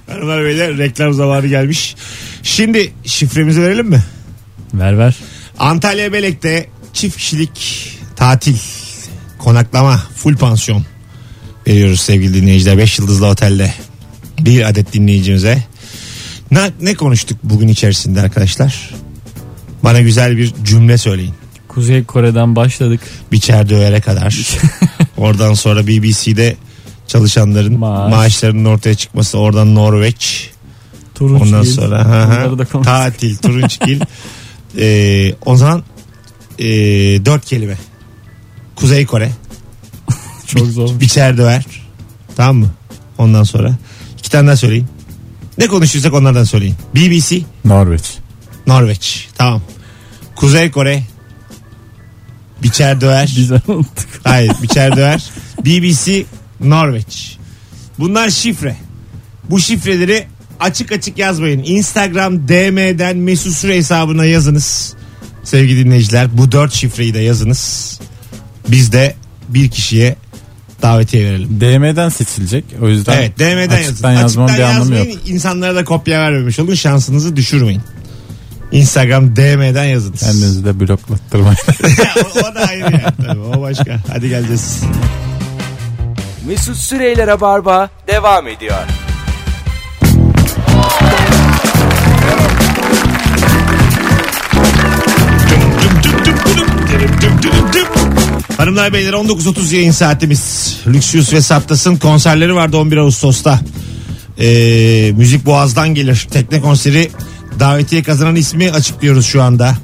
[0.07, 1.97] Hanımlar beyler reklam zamanı gelmiş.
[2.43, 4.03] Şimdi şifremizi verelim mi?
[4.75, 5.17] Ver ver.
[5.59, 8.57] Antalya Belek'te çift kişilik tatil,
[9.39, 10.85] konaklama, full pansiyon
[11.67, 12.79] veriyoruz sevgili dinleyiciler.
[12.79, 13.75] 5 yıldızlı otelde
[14.41, 15.65] bir adet dinleyicimize.
[16.51, 18.91] Ne, ne konuştuk bugün içerisinde arkadaşlar?
[19.85, 21.35] Bana güzel bir cümle söyleyin.
[21.69, 23.01] Kuzey Kore'den başladık.
[23.33, 24.39] Biçer dövere kadar.
[25.17, 26.57] Oradan sonra BBC'de
[27.07, 28.11] çalışanların Maaş.
[28.11, 29.39] maaşlarının ortaya çıkması.
[29.39, 30.51] Oradan Norveç.
[31.15, 32.29] Turunç Ondan sonra ha,
[32.73, 34.01] ha, tatil, turunçgil.
[34.79, 35.85] ee, o zaman
[36.59, 36.67] ee,
[37.25, 37.77] dört kelime.
[38.81, 39.33] Kuzey Kore.
[40.47, 41.01] Çok zor.
[41.01, 41.65] Biçer döver.
[42.37, 42.71] Tamam mı?
[43.19, 43.75] Ondan sonra.
[44.19, 44.87] iki tane daha söyleyin.
[45.59, 46.75] Ne konuşursak onlardan söyleyin.
[46.95, 48.03] BBC, Norveç.
[48.67, 49.29] Norveç.
[49.39, 49.63] Tamam.
[50.37, 51.03] Kuzey Kore.
[52.63, 53.33] Biçer döver.
[53.37, 54.09] Güzel unuttuk.
[54.25, 55.31] Hayır biçer döver.
[55.65, 56.25] BBC
[56.61, 57.37] Norveç.
[57.99, 58.77] Bunlar şifre.
[59.51, 60.27] Bu şifreleri
[60.61, 61.63] açık açık yazmayın.
[61.65, 64.95] Instagram DM'den Mesut Süre hesabına yazınız.
[65.45, 68.01] Sevgili dinleyiciler bu dört şifreyi de yazınız.
[68.69, 69.15] Biz de
[69.49, 70.17] bir kişiye
[70.83, 71.61] davetiye verelim.
[71.61, 72.65] DM'den seçilecek.
[72.83, 73.75] O yüzden Evet DM'den yazın.
[73.75, 75.07] açıktan yazmanın bir anlamı yok.
[75.07, 75.21] yazmayın.
[75.35, 76.75] İnsanlara da kopya vermemiş olun.
[76.75, 77.83] Şansınızı düşürmeyin.
[78.73, 80.21] Instagram DM'den yazınız.
[80.21, 81.57] Kendinizi de bloklattırmayın.
[82.37, 83.13] o, o da ayrı ya.
[83.27, 84.01] Tabii, o başka.
[84.13, 84.81] Hadi geleceğiz.
[86.47, 88.77] Mesut Süreyler'e barba devam ediyor.
[98.71, 100.77] Hanımlar beyler 19.30 yayın saatimiz.
[100.87, 103.61] Lüksüs ve Sattas'ın konserleri vardı 11 Ağustos'ta.
[104.41, 106.29] Ee, müzik Boğaz'dan gelir.
[106.31, 107.11] Tekne konseri
[107.61, 109.77] davetiye kazanan ismi açıklıyoruz şu anda.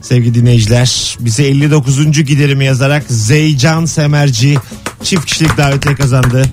[0.00, 2.12] Sevgili dinleyiciler bize 59.
[2.12, 4.56] giderimi yazarak Zeycan Semerci
[5.02, 6.44] çift kişilik davetiye kazandı.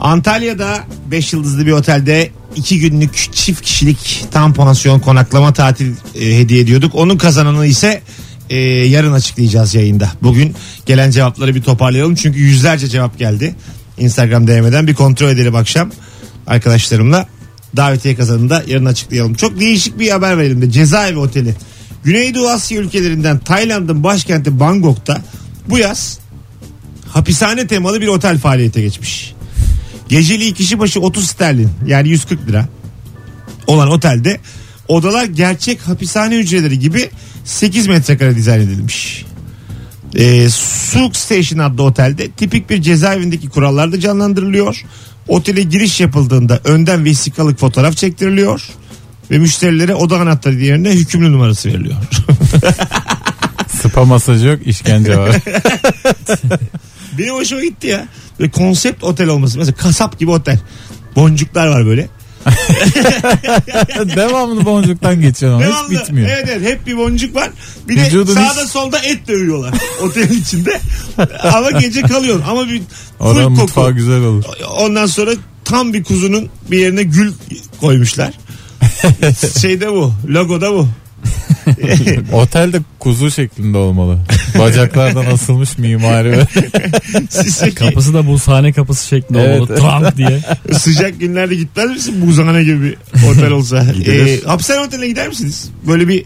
[0.00, 6.60] Antalya'da 5 yıldızlı bir otelde 2 günlük çift kişilik tam pansiyon konaklama tatil e, hediye
[6.60, 6.94] ediyorduk.
[6.94, 8.02] Onun kazananı ise
[8.50, 10.10] e, yarın açıklayacağız yayında.
[10.22, 10.54] Bugün
[10.86, 12.14] gelen cevapları bir toparlayalım.
[12.14, 13.54] Çünkü yüzlerce cevap geldi.
[13.98, 15.92] Instagram DM'den bir kontrol edelim akşam
[16.46, 17.26] arkadaşlarımla.
[17.76, 19.34] Davetiye kazanını da yarın açıklayalım.
[19.34, 21.54] Çok değişik bir haber verelim de cezaevi oteli.
[22.04, 25.22] Güneydoğu Asya ülkelerinden Tayland'ın başkenti Bangkok'ta
[25.68, 26.18] bu yaz
[27.08, 29.34] hapishane temalı bir otel faaliyete geçmiş.
[30.08, 32.68] Geceliği kişi başı 30 sterlin yani 140 lira
[33.66, 34.40] olan otelde
[34.88, 37.10] odalar gerçek hapishane hücreleri gibi
[37.46, 39.24] 8 metrekare dizayn edilmiş.
[40.14, 44.84] Ee, Souk Station adlı otelde tipik bir cezaevindeki kurallar da canlandırılıyor.
[45.28, 48.68] Otele giriş yapıldığında önden vesikalık fotoğraf çektiriliyor
[49.30, 51.96] ve müşterilere oda anahtarı yerine hükümlü numarası veriliyor.
[53.68, 55.36] Spa masajı yok işkence var.
[57.18, 58.08] Benim hoşuma gitti ya.
[58.38, 59.58] Böyle konsept otel olması.
[59.58, 60.58] Mesela kasap gibi otel.
[61.16, 62.08] Boncuklar var böyle.
[64.16, 65.90] Devamlı boncuktan geçiyor ama hiç Devamlı.
[65.90, 66.28] bitmiyor.
[66.28, 67.50] Evet evet hep bir boncuk var.
[67.88, 70.80] Bir de Vücudun sağda hiç- solda et dövüyorlar otelin içinde.
[71.54, 72.82] Ama gece kalıyorsun ama bir
[73.20, 73.60] Oranın full koku.
[73.62, 74.44] mutfağı güzel olur.
[74.78, 75.30] Ondan sonra
[75.64, 77.32] tam bir kuzunun bir yerine gül
[77.80, 78.32] koymuşlar.
[79.60, 80.12] Şeyde bu.
[80.28, 80.88] Logoda bu.
[82.32, 84.18] Otelde kuzu şeklinde olmalı.
[84.58, 86.32] Bacaklardan asılmış mimari.
[86.32, 86.46] ve
[87.30, 89.60] Siz Kapısı da buzhane kapısı şeklinde Evet.
[89.60, 89.76] olmalı.
[89.78, 90.40] Trank diye.
[90.78, 92.96] sıcak günlerde gitmez misin buzhane gibi bir
[93.30, 93.84] otel olsa?
[93.98, 94.42] Gidilir.
[94.44, 95.70] ee, hapishane oteline gider misiniz?
[95.86, 96.24] Böyle bir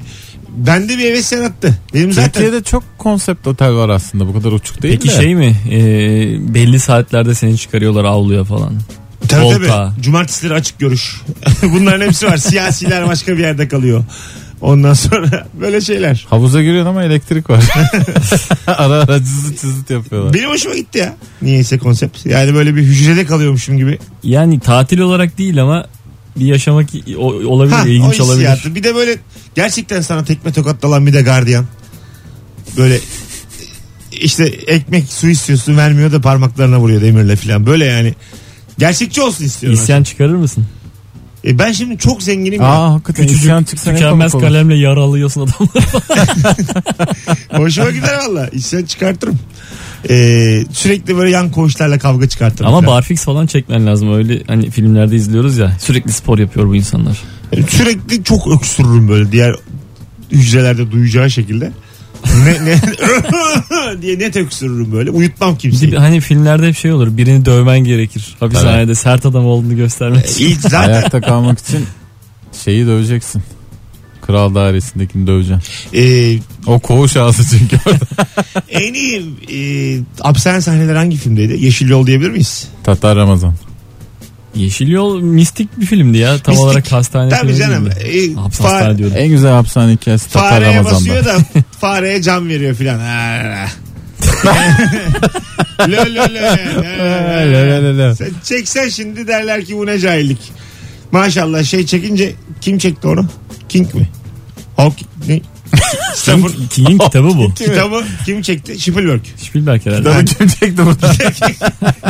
[0.57, 1.79] bende bir heves yarattı.
[1.95, 4.27] Benim zaten Türkiye'de çok konsept otel var aslında.
[4.29, 5.23] Bu kadar uçuk değil Peki de.
[5.23, 5.57] şey mi?
[5.71, 8.73] Ee, belli saatlerde seni çıkarıyorlar avluya falan.
[9.29, 9.67] Tabii Volta.
[9.67, 10.03] tabii.
[10.03, 11.21] Cumartesileri açık görüş.
[11.63, 12.37] Bunların hepsi var.
[12.37, 14.05] Siyasiler başka bir yerde kalıyor.
[14.61, 16.27] Ondan sonra böyle şeyler.
[16.31, 17.65] Havuza giriyorsun ama elektrik var.
[18.67, 20.35] ara ara cızıt cızıt yapıyorlar.
[20.35, 21.17] Benim hoşuma gitti ya.
[21.43, 22.27] Niyeyse konsept.
[22.27, 23.99] Yani böyle bir hücrede kalıyormuşum gibi.
[24.23, 25.87] Yani tatil olarak değil ama
[26.37, 28.39] bir yaşamak o- olabilir, Ha, o ilginç olabilir.
[28.49, 28.75] hissiyatı.
[28.75, 29.17] Bir de böyle
[29.55, 31.67] gerçekten sana tekme tokat dalan bir de gardiyan.
[32.77, 32.99] Böyle
[34.13, 37.67] işte ekmek su istiyorsun vermiyor da parmaklarına vuruyor demirle falan.
[37.67, 38.15] Böyle yani.
[38.79, 39.79] Gerçekçi olsun istiyorum.
[39.83, 40.67] İsyan çıkarır mısın?
[41.45, 42.69] E ben şimdi çok zenginim ya.
[42.69, 45.71] Aa hakikaten Küçücük tükenmez kalemle yaralıyorsun adamı.
[47.65, 48.49] Hoşuma gider valla.
[48.49, 49.39] İsyan çıkartırım.
[50.11, 50.15] E,
[50.73, 52.67] sürekli böyle yan koğuşlarla kavga çıkartırım.
[52.67, 52.97] Ama falan.
[52.97, 54.15] barfix falan çekmen lazım.
[54.15, 55.77] Öyle hani filmlerde izliyoruz ya.
[55.81, 57.23] Sürekli spor yapıyor bu insanlar.
[57.69, 59.55] Sürekli çok öksürürüm böyle diğer
[60.31, 61.73] hücrelerde duyacağı şekilde.
[62.45, 62.81] Ne, ne
[64.03, 65.11] diye net öksürürüm böyle.
[65.11, 65.97] Uyutmam kimseyi.
[65.97, 67.17] hani filmlerde hep şey olur.
[67.17, 68.37] Birini dövmen gerekir.
[68.41, 70.47] Hapishanede sert adam olduğunu göstermek için.
[70.47, 71.87] İlk zaten Ayakta kalmak için
[72.65, 73.43] şeyi döveceksin.
[74.27, 75.63] Kral dairesindekini döveceksin.
[75.99, 77.77] e, O koğuş ağzı çünkü.
[78.71, 79.59] en iyi e,
[80.23, 81.65] hapishane sahneleri hangi filmdeydi?
[81.65, 82.69] Yeşil Yol diyebilir miyiz?
[82.85, 83.55] Tatar Ramazan.
[84.55, 86.39] Yeşil Yol mistik bir filmdi ya.
[86.39, 86.67] Tam Mistik.
[86.67, 87.89] olarak hastane Tabii canım.
[88.05, 89.17] E, hastane diyorum.
[89.19, 90.95] En güzel hapishane hikayesi fareye Ramazan'da.
[90.95, 91.37] basıyor da
[91.81, 93.01] fareye can veriyor filan.
[95.89, 96.23] Lo lo.
[96.35, 98.15] Le, le, le, le.
[98.15, 100.53] Sen çeksen şimdi derler ki bu ne cahillik.
[101.13, 103.27] Maşallah şey çekince kim çekti onu?
[103.69, 104.09] King mi?
[104.77, 105.41] Hawking ne?
[106.25, 107.55] King, King'in kitabı bu.
[107.55, 108.79] kitabı kim çekti?
[108.79, 109.21] Spielberg.
[109.37, 110.25] Spielberg herhalde.
[110.25, 111.13] Kitabı kim çekti burada?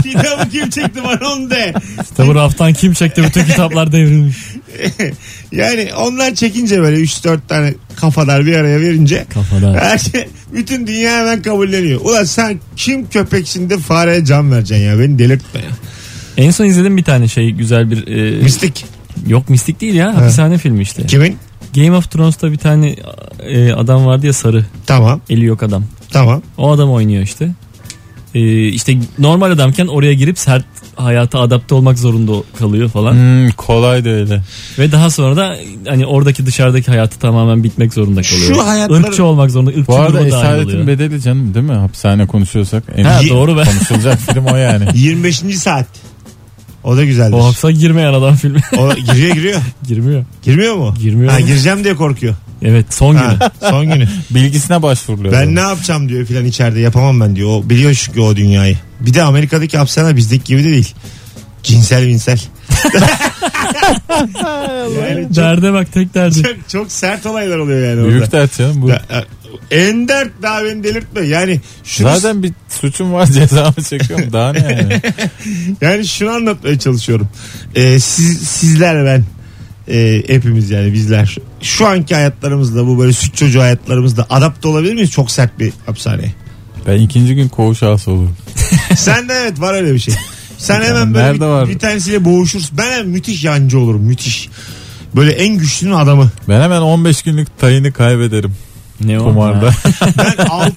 [0.02, 1.74] kitabı kim çekti bana onu de.
[2.08, 4.36] Kitabı raftan kim çekti bütün kitaplar devrilmiş.
[5.52, 9.72] Yani onlar çekince böyle 3-4 tane kafadar bir araya verince Kafada.
[9.80, 12.00] her şey, bütün dünya hemen kabulleniyor.
[12.00, 15.66] Ulan sen kim köpeksin de fareye can vereceksin ya beni delirtme ya.
[16.36, 18.06] En son izledim bir tane şey güzel bir...
[18.06, 18.84] e, Mistik.
[19.26, 21.06] yok mistik değil ya hapishane filmi işte.
[21.06, 21.36] Kimin?
[21.74, 22.96] Game of Thrones'ta bir tane
[23.46, 24.64] e, adam vardı ya sarı.
[24.86, 25.84] Tamam Eli yok adam.
[26.12, 26.42] tamam.
[26.58, 27.50] O adam oynuyor işte.
[28.34, 30.64] E, işte normal adamken oraya girip sert
[30.96, 33.12] hayata adapte olmak zorunda kalıyor falan.
[33.14, 34.42] hmm, kolay da öyle.
[34.78, 35.56] Ve daha sonra da
[35.88, 38.54] hani oradaki dışarıdaki hayatı tamamen bitmek zorunda kalıyor.
[38.54, 39.72] Şu hayatları- Irkçı olmak zorunda.
[39.72, 40.86] Irkçı Bu arada Esaretin.
[40.86, 41.72] Bedeli canım değil mi?
[41.74, 42.84] Hapishane konuşuyorsak.
[42.96, 43.62] En Ha doğru be.
[43.64, 44.84] konuşulacak film o yani.
[44.94, 45.36] 25.
[45.38, 45.86] saat.
[46.84, 47.32] O da güzeldir.
[47.32, 48.60] O hapse girmeyen adam filmi.
[48.78, 49.60] O giriyor giriyor.
[49.88, 50.24] Girmiyor.
[50.42, 50.94] Girmiyor mu?
[51.02, 51.32] Girmiyor.
[51.32, 52.34] Ha, gireceğim diye korkuyor.
[52.62, 53.22] Evet son günü.
[53.38, 54.08] Ha, son günü.
[54.30, 55.34] Bilgisine başvuruluyor.
[55.34, 57.48] Ben ne yapacağım diyor filan içeride yapamam ben diyor.
[57.48, 58.78] O biliyor çünkü o dünyayı.
[59.00, 60.94] Bir de Amerika'daki hapishane bizdeki gibi de değil.
[61.62, 62.40] Cinsel vinsel.
[65.00, 66.42] yani çok, Derde bak tek derdi.
[66.42, 68.12] çok, çok sert olaylar oluyor yani orada.
[68.12, 68.88] Büyük dert canım bu.
[68.88, 69.02] Ya,
[69.70, 71.20] ya, En dert daha beni delirtme.
[71.20, 74.32] Yani şunu, Zaten bir suçum var cezamı çekiyorum.
[74.32, 75.02] Daha ne yani?
[75.80, 77.28] yani şunu anlatmaya çalışıyorum.
[77.74, 79.24] Ee, siz, sizler ben
[79.94, 85.10] e, hepimiz yani bizler şu anki hayatlarımızda bu böyle süt çocuğu hayatlarımızda adapte olabilir miyiz
[85.10, 86.34] çok sert bir hapishaneye?
[86.86, 88.36] Ben ikinci gün koğuş ağası olurum.
[88.96, 90.14] Sen de evet var öyle bir şey.
[90.58, 91.68] Sen hemen böyle nerede bir, var?
[91.68, 92.78] bir tanesiyle boğuşursun.
[92.78, 94.48] Ben hemen müthiş yancı olurum müthiş.
[95.16, 96.30] Böyle en güçlünün adamı.
[96.48, 98.54] Ben hemen 15 günlük tayini kaybederim
[99.00, 99.24] Ne o?
[99.24, 99.70] kumarda.
[100.18, 100.72] Ben alt,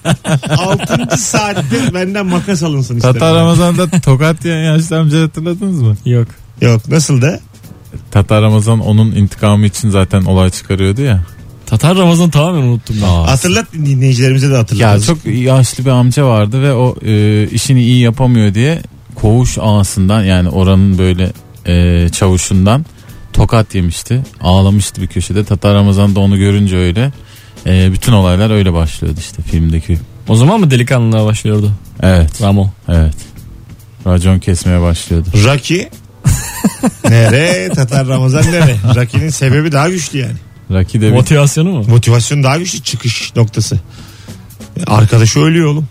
[0.58, 3.14] altıncı saatte benden makas alınsın isterim.
[3.14, 5.96] Tatar Ramazan'da tokat yiyen yaşlı amca hatırladınız mı?
[6.04, 6.28] Yok.
[6.60, 7.40] Yok nasıl da?
[8.10, 11.20] Tatar Ramazan onun intikamı için zaten olay çıkarıyordu ya.
[11.66, 13.06] Tatar Ramazan tamamen unuttum ben.
[13.06, 14.80] Hatırlat dinleyicilerimize de hatırlat.
[14.80, 18.82] Ya çok yaşlı bir amca vardı ve o e, işini iyi yapamıyor diye
[19.14, 21.32] koğuş ağasından yani oranın böyle
[21.66, 22.84] e, çavuşundan
[23.32, 24.22] tokat yemişti.
[24.40, 25.44] Ağlamıştı bir köşede.
[25.44, 27.12] Tatar Ramazan da onu görünce öyle.
[27.66, 29.98] E, bütün olaylar öyle başlıyordu işte filmdeki.
[30.28, 31.72] O zaman mı delikanlılığa başlıyordu
[32.02, 32.42] Evet.
[32.42, 32.70] Ramo?
[32.88, 33.14] Evet.
[34.06, 35.28] Racon kesmeye başlıyordu.
[35.44, 35.88] Rocky
[37.08, 37.68] nere?
[37.74, 38.76] Tatar Ramazan nere?
[38.96, 40.34] Rocky'nin sebebi daha güçlü yani.
[40.70, 41.84] Rocky de bir Motivasyonu mu?
[41.88, 43.78] Motivasyon daha güçlü çıkış noktası.
[44.86, 45.88] Arkadaşı ölüyor oğlum.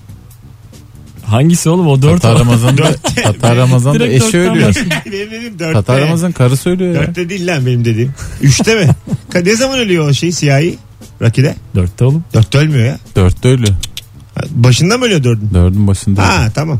[1.25, 2.39] Hangisi oğlum o dört Tatar.
[2.39, 3.21] Ramazan'da, Dörtte.
[3.21, 4.67] Tatar Ramazan'da Direkt eşi dörtten ölüyor.
[4.69, 4.87] başlıyor.
[5.05, 5.73] benim dediğim dörtte.
[5.73, 7.01] Tatar Ramazan karı söylüyor ya.
[7.01, 8.13] Dörtte değil lan benim dediğim.
[8.41, 8.89] Üçte mi?
[9.33, 10.77] Ka- ne zaman ölüyor o şey siyahi?
[11.23, 11.55] Rakide?
[11.75, 12.23] Dörtte oğlum.
[12.33, 12.97] Dörtte ölmüyor ya.
[13.15, 13.73] Dörtte ölüyor.
[14.51, 15.49] Başında mı ölüyor dördün?
[15.53, 16.27] Dördün başında.
[16.27, 16.79] Ha tamam.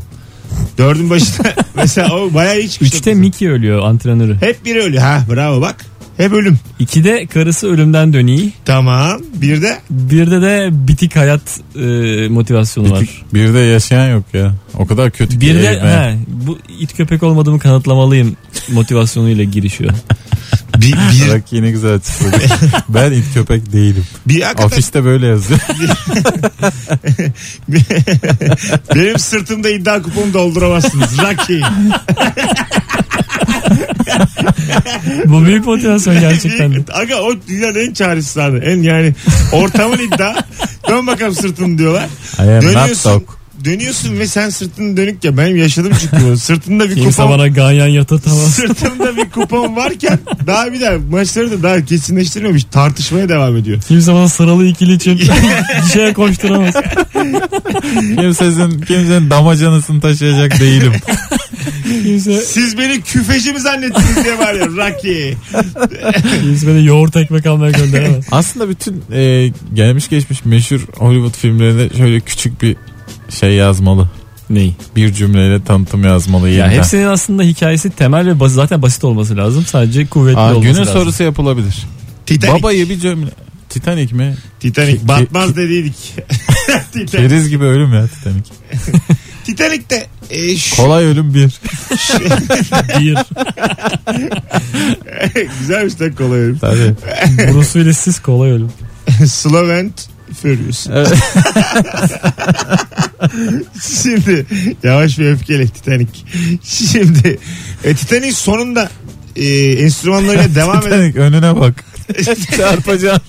[0.78, 1.54] Dördün başında.
[1.74, 4.36] Mesela o bayağı hiç Üçte Mickey ölüyor antrenörü.
[4.40, 5.02] Hep biri ölüyor.
[5.02, 5.84] Ha bravo bak.
[6.16, 6.58] Hep ölüm.
[6.78, 8.48] İkide karısı ölümden dönüyor.
[8.64, 9.20] Tamam.
[9.34, 11.80] Bir de Birde de bitik hayat e,
[12.28, 13.00] motivasyonu var.
[13.02, 14.54] Bitik- Bir de yaşayan yok ya.
[14.78, 15.40] O kadar kötü ki.
[15.40, 18.36] Bir de he, bu it köpek olmadığımı kanıtlamalıyım
[18.72, 19.92] motivasyonuyla girişiyor.
[20.76, 22.36] bir, bir, Bak yine güzel açıkladı.
[22.88, 24.04] ben it köpek değilim.
[24.26, 25.60] bir hakikaten Afişte böyle yazıyor.
[28.94, 31.18] benim sırtımda iddia kuponu dolduramazsınız.
[31.18, 31.62] Rocky.
[35.24, 36.92] bu büyük motivasyon gerçekten de.
[36.92, 38.36] Aga o dünyanın en çaresiz.
[38.36, 39.14] En yani
[39.52, 40.34] ortamın iddia.
[40.88, 42.08] Dön bakalım sırtını diyorlar.
[42.38, 43.24] I am not Dönüyorsun.
[43.64, 45.36] Dönüyorsun ve sen sırtını dönük ya.
[45.36, 46.36] Benim yaşadım çünkü bunu.
[46.36, 47.38] Sırtında bir Kimse kupon.
[47.38, 48.54] bana ganyan yatatamaz.
[48.54, 52.64] Sırtımda bir kupon varken daha bir daha maçları da daha kesinleştirmemiş.
[52.64, 53.82] Tartışmaya devam ediyor.
[53.88, 55.18] Kimse bana sıralı ikili için
[55.84, 56.74] bir şeye koşturamaz.
[57.92, 60.92] Kimsenin, kimsenin damacanasını taşıyacak değilim.
[62.02, 65.34] Kimse, Siz beni küfeci mi zannettiniz diye var ya Rocky.
[66.42, 68.24] kimse beni yoğurt ekmek almaya gönderemez.
[68.30, 72.76] Aslında bütün e, gelmiş geçmiş meşhur Hollywood filmlerinde şöyle küçük bir
[73.28, 74.08] şey yazmalı.
[74.50, 74.74] Ney?
[74.96, 76.48] Bir cümleyle tanıtım yazmalı.
[76.48, 76.78] Ya yeniden.
[76.78, 79.64] hepsinin aslında hikayesi temel ve basit, zaten basit olması lazım.
[79.66, 80.92] Sadece kuvvetli Aa, olması günün lazım.
[80.92, 81.86] sorusu yapılabilir.
[82.26, 82.58] Titanic.
[82.58, 83.30] Babayı bir cümle.
[83.68, 84.36] Titanic mi?
[84.60, 84.98] Titanic.
[84.98, 85.94] Ki- Batmaz ki- dediydik.
[86.92, 87.06] Titanic.
[87.06, 88.44] Keriz gibi ölüm ya Titanic.
[89.44, 91.60] Titanic'te e, şu, Kolay ölüm bir.
[93.00, 93.18] Bir.
[95.60, 96.58] güzelmiş de kolay ölüm.
[96.58, 96.94] Tabii.
[97.52, 98.70] Bruce Willis'siz kolay ölüm.
[99.26, 100.86] Slovent Furious.
[100.92, 101.08] Evet.
[104.02, 104.46] Şimdi
[104.82, 106.10] yavaş bir öfkeyle Titanic.
[106.62, 107.38] Şimdi
[107.84, 108.88] e, Titanic sonunda
[109.36, 111.84] e, enstrümanlarıyla devam eden Titanic önüne bak.
[112.56, 113.20] Çarpacağım.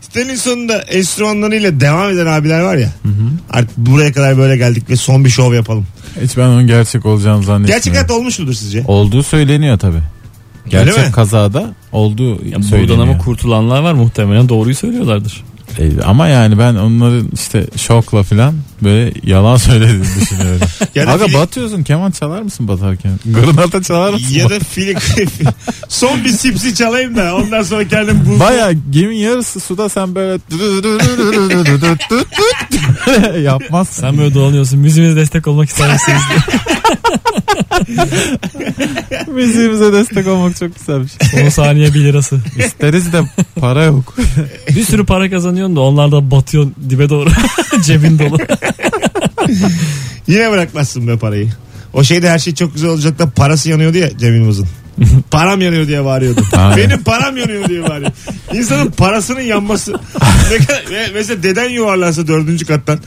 [0.00, 2.92] Titanic'in sonunda enstrümanlarıyla devam eden abiler var ya.
[3.50, 5.86] Artık buraya kadar böyle geldik ve son bir şov yapalım.
[6.22, 7.92] Hiç ben onun gerçek olacağını zannetmiyorum.
[7.92, 8.84] Gerçek olmuş mudur sizce?
[8.86, 9.96] Olduğu söyleniyor tabi.
[10.72, 10.84] Mi?
[10.96, 12.88] Gerçek kazada olduğu Ya söyleniyor.
[12.98, 15.44] buradan ama kurtulanlar var muhtemelen doğruyu söylüyorlardır.
[15.78, 20.60] E, ama yani ben onların işte şokla falan böyle yalan söylediğini düşünüyorum.
[20.94, 23.12] Ya Aga film- batıyorsun keman çalar mısın batarken?
[23.26, 24.34] Granata çalar mısın?
[24.34, 24.98] Ya da film
[25.88, 30.40] son bir sipsi çalayım da ondan sonra kendim buz Baya geminin yarısı suda sen böyle
[33.42, 34.00] yapmazsın.
[34.02, 34.78] Sen böyle dolanıyorsun.
[34.78, 36.20] Müziğimize destek olmak ister misiniz.
[39.34, 41.44] Müziğimize destek olmak çok güzel bir şey.
[41.44, 42.40] 10 saniye 1 lirası.
[42.58, 43.22] İsteriz de
[43.60, 44.16] para yok.
[44.68, 47.30] Bir sürü para kazanıyorsun da onlar da batıyorsun dibe doğru.
[47.84, 48.38] Cebin dolu.
[50.26, 51.48] Yine bırakmazsın be parayı.
[51.92, 54.66] O şeyde her şey çok güzel olacak da parası yanıyordu ya Cem Yılmaz'ın.
[55.30, 56.42] Param yanıyor diye bağırıyordu.
[56.56, 56.76] Aynen.
[56.76, 58.10] Benim param yanıyor diye bağırıyor.
[58.52, 59.92] İnsanın parasının yanması.
[60.50, 62.98] Ne kadar- ve mesela deden yuvarlansa dördüncü kattan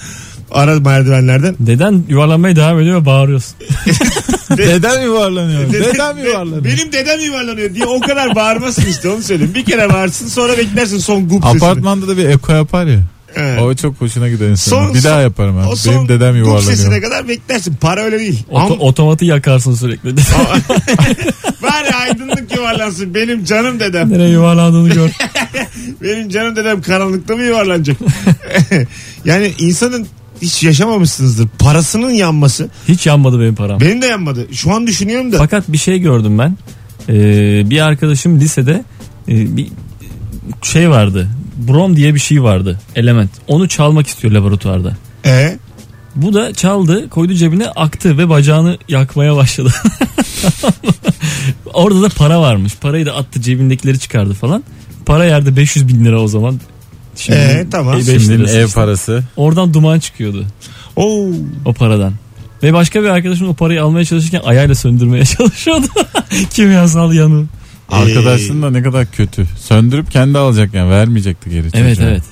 [0.51, 1.55] ara merdivenlerden.
[1.59, 3.55] Deden yuvarlanmaya devam ediyor ve bağırıyorsun.
[4.57, 5.61] Dedem yuvarlanıyor.
[5.73, 6.63] Dede- Dedem de- yuvarlanıyor.
[6.65, 9.53] benim dedem yuvarlanıyor diye o kadar bağırmasın işte onu söyleyeyim.
[9.55, 11.63] Bir kere bağırsın sonra beklersin son gup sesini.
[11.63, 12.99] Apartmanda da bir eko yapar ya.
[13.35, 13.61] Evet.
[13.61, 14.85] O çok hoşuna gider insanın.
[14.85, 15.67] Son- Bir daha yaparım ben.
[15.71, 17.11] O son Benim dedem gup sesine yuvarlanıyor.
[17.11, 17.75] kadar beklersin.
[17.81, 18.43] Para öyle değil.
[18.49, 20.15] Oto- Ama otomatı yakarsın sürekli.
[21.63, 23.13] bari aydınlık yuvarlansın.
[23.15, 24.09] Benim canım dedem.
[24.13, 25.09] Nereye yuvarlandığını gör.
[26.03, 27.97] Benim canım dedem karanlıkta mı yuvarlanacak?
[29.25, 30.07] yani insanın
[30.41, 31.47] hiç yaşamamışsınızdır.
[31.59, 32.69] Parasının yanması.
[32.87, 33.79] Hiç yanmadı benim param.
[33.79, 34.47] Benim de yanmadı.
[34.51, 35.37] Şu an düşünüyorum da.
[35.37, 36.57] Fakat bir şey gördüm ben.
[37.09, 38.83] Ee, bir arkadaşım lisede
[39.27, 39.67] e, bir
[40.61, 41.27] şey vardı.
[41.57, 42.79] Brom diye bir şey vardı.
[42.95, 43.29] Element.
[43.47, 44.97] Onu çalmak istiyor laboratuvarda.
[45.25, 45.57] E,
[46.15, 49.69] Bu da çaldı, koydu cebine, aktı ve bacağını yakmaya başladı.
[51.73, 52.73] Orada da para varmış.
[52.81, 54.63] Parayı da attı, cebindekileri çıkardı falan.
[55.05, 56.59] Para yerde 500 bin lira o zaman.
[57.15, 58.01] Şimdi Ee, tamam.
[58.01, 58.79] Şimdinin ev işte.
[58.79, 59.23] parası.
[59.35, 60.45] Oradan duman çıkıyordu
[60.95, 61.27] Oo.
[61.65, 62.13] o paradan.
[62.63, 65.85] Ve başka bir arkadaşım o parayı almaya çalışırken ayağıyla söndürmeye çalışıyordu.
[66.53, 67.45] Kimyasal yanı.
[67.89, 69.45] Arkadaşın da ne kadar kötü.
[69.59, 71.67] Söndürüp kendi alacak yani vermeyecekti geri.
[71.73, 72.09] Evet çocuğa.
[72.11, 72.23] evet.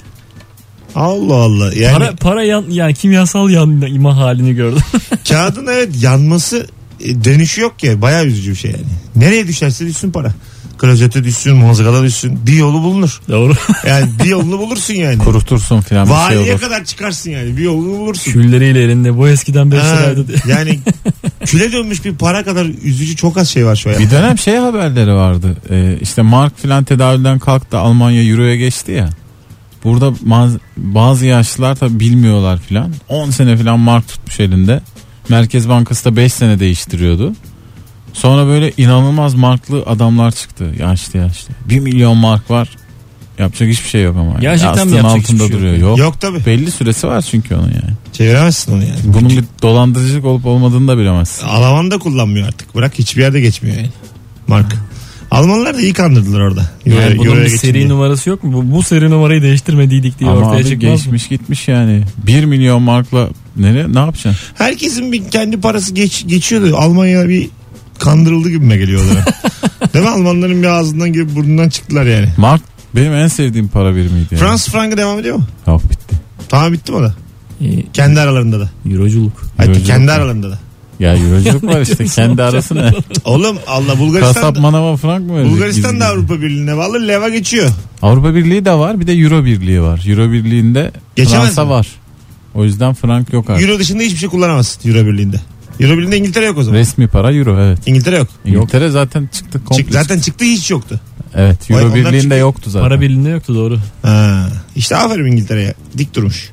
[0.95, 1.73] Allah Allah.
[1.73, 4.81] Yani Para para yan yani kimyasal yanma halini gördüm.
[5.29, 6.67] kağıdın evet yanması
[7.03, 8.01] e, dönüşü yok ya.
[8.01, 8.83] Bayağı üzücü bir şey yani.
[9.15, 10.33] Nereye düşerse düşsün para.
[10.77, 12.39] Klozete düşsün, mozgala düşsün.
[12.47, 13.21] Bir yolu bulunur.
[13.29, 13.53] Doğru.
[13.87, 15.17] Yani bir yolunu bulursun yani.
[15.17, 16.61] Kurutursun filan bir şey Valiye olur.
[16.61, 17.57] kadar çıkarsın yani.
[17.57, 18.31] Bir yolunu bulursun.
[18.31, 20.37] Külleriyle elinde bu eskiden 5 Ha, liraydı diye.
[20.47, 20.79] yani
[21.45, 23.99] küle dönmüş bir para kadar üzücü çok az şey var şu an.
[23.99, 25.57] Bir dönem şey haberleri vardı.
[25.69, 29.09] Ee, işte Mark filan tedavülden kalktı Almanya Euro'ya geçti ya.
[29.83, 32.93] Burada maz- bazı yaşlılar tabi bilmiyorlar filan.
[33.09, 34.81] 10 sene filan mark tutmuş elinde.
[35.29, 37.33] Merkez Bankası da 5 sene değiştiriyordu.
[38.13, 41.53] Sonra böyle inanılmaz marklı adamlar çıktı yaşlı yaşlı.
[41.69, 42.69] 1 milyon mark var.
[43.41, 44.39] Yapacak hiçbir şey yok ama.
[44.39, 45.73] Gerçekten mi Yastığın yapacak altında hiçbir şey duruyor.
[45.77, 45.89] yok?
[45.89, 45.99] Yok.
[45.99, 46.45] Yok tabi.
[46.45, 47.93] Belli süresi var çünkü onun yani.
[48.13, 48.99] Çeviremezsin onu yani.
[49.03, 51.45] Bunun bir dolandırıcılık olup olmadığını da bilemezsin.
[51.47, 52.75] Alman da kullanmıyor artık.
[52.75, 53.89] Bırak hiçbir yerde geçmiyor yani.
[54.47, 54.77] Marka.
[55.31, 56.69] Almanlar da iyi kandırdılar orada.
[56.85, 57.89] Yani Euro- bunun Euro'ya bir seri diye.
[57.89, 58.53] numarası yok mu?
[58.53, 60.95] Bu, bu seri numarayı değiştirmediydik diye Ama ortaya abi çıkmaz mı?
[60.97, 62.03] geçmiş gitmiş yani.
[62.27, 64.35] 1 milyon markla nereye ne yapacaksın?
[64.55, 66.75] Herkesin bir kendi parası geç, geçiyordu.
[66.77, 67.47] Almanya bir
[67.99, 69.25] kandırıldı gibime geliyor o dönem.
[69.93, 70.11] Değil mi?
[70.11, 72.27] Almanların bir ağzından girip burnundan çıktılar yani.
[72.37, 72.61] Mark
[72.95, 74.27] benim en sevdiğim para birimiydi.
[74.31, 74.39] Yani.
[74.39, 75.45] Fransız frangı devam ediyor mu?
[75.67, 76.15] Yok bitti.
[76.49, 77.15] Tamam bitti mi o da?
[77.61, 78.69] Ee, Kendi aralarında da.
[78.91, 79.33] Euroculuk.
[79.57, 80.11] Hadi Euroculuk kendi mu?
[80.11, 80.59] aralarında da.
[80.99, 82.91] Ya euroculuk var işte kendi arası ne?
[83.25, 85.53] Oğlum Allah Bulgaristan Kasap manava frank mı verecek?
[85.53, 86.07] Bulgaristan da?
[86.07, 87.69] Avrupa Birliği'ne vallahi leva geçiyor.
[88.01, 90.03] Avrupa Birliği de var bir de Euro Birliği var.
[90.07, 91.69] Euro Birliği'nde Geçemez Fransa mi?
[91.71, 91.87] var.
[92.55, 93.67] O yüzden frank yok artık.
[93.69, 95.41] Euro dışında hiçbir şey kullanamazsın Euro Birliği'nde.
[95.79, 96.79] Euro Birliği'nde İngiltere yok o zaman.
[96.79, 97.79] Resmi para Euro evet.
[97.87, 98.27] İngiltere yok.
[98.45, 99.83] İngiltere zaten çıktı komple.
[99.83, 100.99] Çık, zaten çıktı hiç yoktu.
[101.35, 102.39] Evet Vay, Euro onlar Birliği'nde çıkıyor.
[102.39, 102.89] yoktu zaten.
[102.89, 103.79] Para birliğinde yoktu doğru.
[104.01, 104.47] Ha.
[104.75, 105.73] İşte aferin İngiltere'ye.
[105.97, 106.49] Dik durmuş.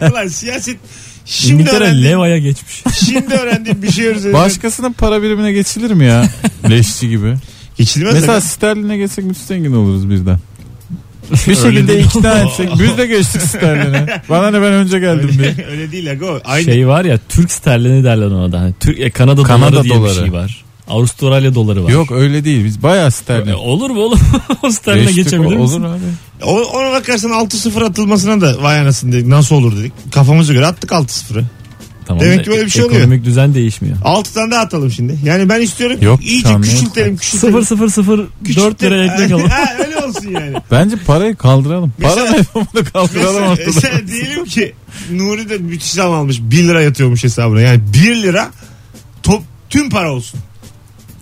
[0.12, 0.76] Ulan siyaset
[1.24, 2.82] şimdi İngiltere öğrendiğim, levaya geçmiş.
[3.06, 4.36] şimdi öğrendiğim bir şey üzerine.
[4.36, 6.28] Başkasının para birimine geçilir mi ya?
[6.70, 7.34] Leşçi gibi.
[7.78, 10.38] Geçilmez Mesela sterline geçsek müthiş zengin oluruz birden.
[11.30, 12.06] Bir şekilde değil.
[12.06, 12.70] ikna etsek.
[12.78, 14.22] Biz de geçtik sterline.
[14.28, 15.48] Bana ne ben önce geldim diye.
[15.48, 16.40] Öyle, öyle değil Ago.
[16.44, 16.64] Aynı.
[16.64, 18.60] Şey var ya Türk sterlini derler ona da.
[18.60, 20.14] Hani Türk, e, Kanada, Kanada doları diye doları.
[20.14, 20.64] bir şey var.
[20.88, 21.90] Avustralya doları var.
[21.90, 22.64] Yok öyle değil.
[22.64, 23.50] Biz bayağı sterlin.
[23.50, 24.20] E, olur mu oğlum?
[24.62, 25.82] o sterline geçebilir olur misin?
[25.82, 26.00] abi.
[26.44, 29.26] O, ona bakarsan 6-0 atılmasına da vay anasını dedik.
[29.26, 29.92] Nasıl olur dedik.
[30.12, 31.44] Kafamıza göre attık 6-0'ı.
[32.06, 33.00] Tamam Demek ki böyle bir şey oluyor.
[33.00, 33.96] Ekonomik düzen değişmiyor.
[34.04, 35.18] 6 tane daha atalım şimdi.
[35.24, 37.52] Yani ben istiyorum Yok, iyice canlı küçültelim küçültelim.
[37.64, 38.92] 0 0 0 4 Küçültelim.
[38.92, 39.48] lira ekmek alalım.
[39.50, 40.56] ha, öyle olsun yani.
[40.70, 41.92] Bence parayı kaldıralım.
[41.98, 43.72] Mesela- Para mefhumunu kaldıralım Mesela, ortadan.
[43.74, 44.72] mesela diyelim ki
[45.12, 46.40] Nuri de müthiş zam almış.
[46.40, 47.60] 1 lira yatıyormuş hesabına.
[47.60, 48.50] Yani 1 lira
[49.22, 50.40] top, tüm para olsun.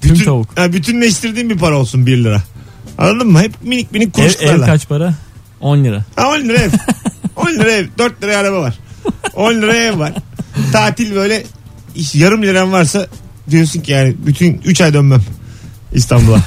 [0.04, 0.58] Tüm Bütün, tavuk.
[0.58, 2.42] Ha, bütünleştirdiğin bir para olsun 1 lira.
[2.98, 3.40] Anladın mı?
[3.42, 4.64] Hep minik minik Ev, kuruşlarla.
[4.64, 5.14] ev kaç para?
[5.60, 6.04] 10 lira.
[6.16, 6.70] Ha 10 lira ev.
[7.36, 7.86] 10 lira ev.
[7.98, 8.78] 4 liraya araba var.
[9.34, 10.12] 10 lira ev var.
[10.72, 11.44] Tatil böyle
[11.94, 13.06] iş- yarım liram varsa
[13.50, 15.22] diyorsun ki yani bütün 3 ay dönmem
[15.92, 16.38] İstanbul'a.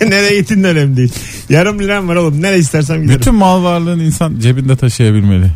[0.00, 1.12] Nereye gittin de önemli değil.
[1.48, 2.42] Yarım liram var oğlum.
[2.42, 3.20] Nereye istersem giderim.
[3.20, 5.50] Bütün mal varlığını insan cebinde taşıyabilmeli.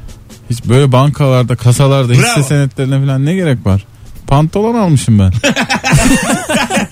[0.50, 2.22] Hiç böyle bankalarda, kasalarda, Bravo.
[2.22, 3.84] hisse senetlerine falan ne gerek var?
[4.26, 5.32] Pantolon almışım ben.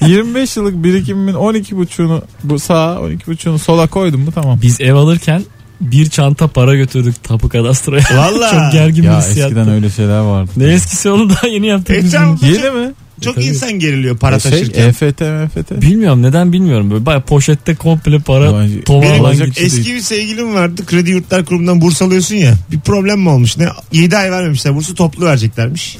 [0.06, 4.58] 25 yıllık birikimimin 12 buçuğunu bu sağa 12 buçuğunu sola koydum mu tamam.
[4.62, 5.42] Biz ev alırken
[5.80, 8.04] bir çanta para götürdük tapu kadastraya.
[8.14, 8.50] Valla.
[8.50, 9.54] Çok gergin bir Ya hissiyattı.
[9.54, 10.50] eskiden öyle şeyler vardı.
[10.56, 12.14] Ne eskisi onu daha yeni yaptık E biz.
[12.42, 12.92] Yeni mi?
[13.20, 13.44] Çok tabii.
[13.44, 14.88] insan geriliyor para E şey, taşırken.
[14.88, 15.82] EFT, MFT.
[15.82, 16.90] Bilmiyorum neden bilmiyorum.
[16.90, 19.62] Böyle bayağı poşette komple para Vay- tova Benim gitti.
[19.64, 20.86] eski bir sevgilim vardı.
[20.86, 22.54] Kredi Yurtlar Kurumu'ndan burs alıyorsun ya.
[22.72, 23.56] Bir problem mi olmuş?
[23.56, 24.74] Ne 7 ay vermemişler.
[24.76, 25.96] Bursu toplu vereceklermiş.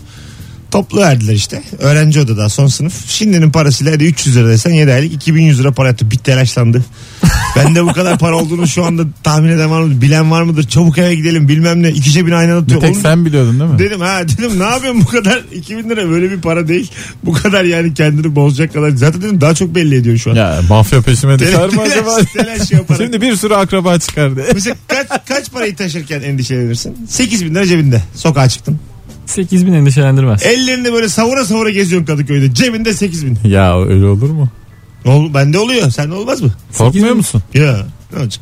[0.71, 1.63] Toplu verdiler işte.
[1.79, 3.07] Öğrenci odada son sınıf.
[3.07, 6.11] Şimdinin parasıyla hadi 300 lira desen 7 aylık 2100 lira para yaptı.
[6.11, 6.85] Bir telaşlandı.
[7.57, 10.01] ben de bu kadar para olduğunu şu anda tahmin eden var mıdır?
[10.01, 10.69] Bilen var mıdır?
[10.69, 11.91] Çabuk eve gidelim bilmem ne.
[11.91, 13.79] İki cebine aynı anda Bir tek Oğlum, sen biliyordun değil mi?
[13.79, 16.91] Dedim ha dedim ne yapıyorsun bu kadar 2000 lira böyle bir para değil.
[17.25, 18.91] Bu kadar yani kendini bozacak kadar.
[18.91, 20.35] Zaten dedim daha çok belli ediyor şu an.
[20.35, 22.17] Ya mafya peşime düşer mi acaba?
[22.33, 23.01] Telaş yaparak.
[23.03, 24.45] Şimdi bir sürü akraba çıkardı.
[24.55, 26.97] Mesela kaç, kaç parayı taşırken endişelenirsin?
[27.09, 28.03] 8 bin lira cebinde.
[28.15, 28.81] Sokağa çıktın.
[29.29, 30.47] 8 bin endişelendirmez.
[30.47, 32.55] Ellerinde böyle savura savura geziyorsun Kadıköy'de.
[32.55, 33.39] Cebinde 8 bin.
[33.45, 34.49] ya öyle olur mu?
[35.05, 35.91] Ol, bende oluyor.
[35.91, 36.51] Sende olmaz mı?
[36.79, 37.43] Korkmuyor musun?
[37.55, 37.77] Ya
[38.13, 38.41] ne olacak?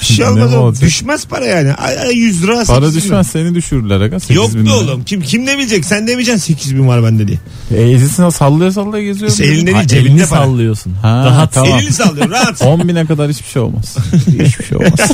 [0.00, 0.62] Bir şey Ne olmaz oğlum.
[0.64, 0.82] olacak?
[0.82, 1.72] Düşmez para yani.
[1.74, 3.96] Ay, ay 100 lira 8 Para düşmez seni düşürürler.
[3.96, 4.20] Aga, lira.
[4.20, 4.74] 8 Yok bin be lira.
[4.76, 5.04] oğlum.
[5.04, 5.84] Kim, kim ne bilecek?
[5.84, 7.38] Sen demeyeceksin 8 bin var bende diye.
[7.74, 9.32] E, ezisine sallaya sallaya geziyorum.
[9.32, 10.40] İşte elinde değil cebinde elini para.
[10.40, 10.92] sallıyorsun.
[11.02, 11.52] Ha, Rahat.
[11.52, 11.78] tamam.
[11.78, 12.62] Elini sallıyor rahat.
[12.66, 13.96] 10 bine kadar hiçbir şey olmaz.
[14.26, 15.12] hiçbir şey olmaz.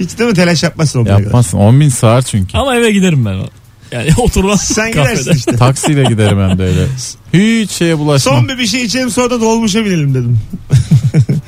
[0.00, 1.20] Hiç değil mi telaş yapmazsın o kadar.
[1.20, 1.58] Yapmazsın.
[1.58, 2.58] 10 bin sığar çünkü.
[2.58, 3.36] Ama eve giderim ben.
[3.92, 4.60] Yani oturmaz.
[4.64, 5.56] Sen gidersin işte.
[5.56, 6.86] Taksiyle giderim hem de öyle.
[7.32, 8.36] Hiç şeye bulaşmam.
[8.36, 10.38] Son bir bir şey içelim sonra da dolmuşa binelim dedim.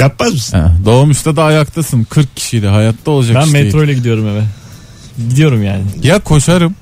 [0.00, 0.58] Yapmaz mısın?
[0.58, 2.04] Ha, doğmuşta da ayaktasın.
[2.04, 3.64] 40 kişiyle hayatta olacak Ben iş değil.
[3.64, 4.42] metro ile gidiyorum eve.
[5.28, 5.82] Gidiyorum yani.
[6.02, 6.74] Ya koşarım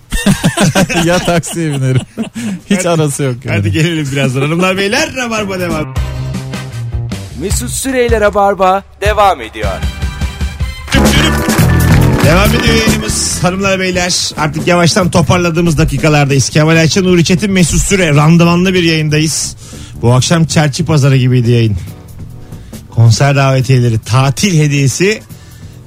[1.04, 2.00] ya taksiye binerim.
[2.70, 3.56] Hiç Hadi- arası yok yani.
[3.56, 4.40] Hadi gelelim birazdan.
[4.40, 5.94] Hanımlar beyler Rabarba devam.
[7.40, 9.68] Mesut Süreyler'e barba devam ediyor.
[12.24, 14.30] Devam ediyor yayınımız hanımlar beyler.
[14.36, 16.48] Artık yavaştan toparladığımız dakikalardayız.
[16.48, 18.14] Kemal Ayça, Nuri Çetin, Mesut Süre.
[18.14, 19.56] Randımanlı bir yayındayız.
[20.02, 21.76] Bu akşam çerçi pazarı gibiydi yayın.
[22.90, 25.22] Konser davetiyeleri, tatil hediyesi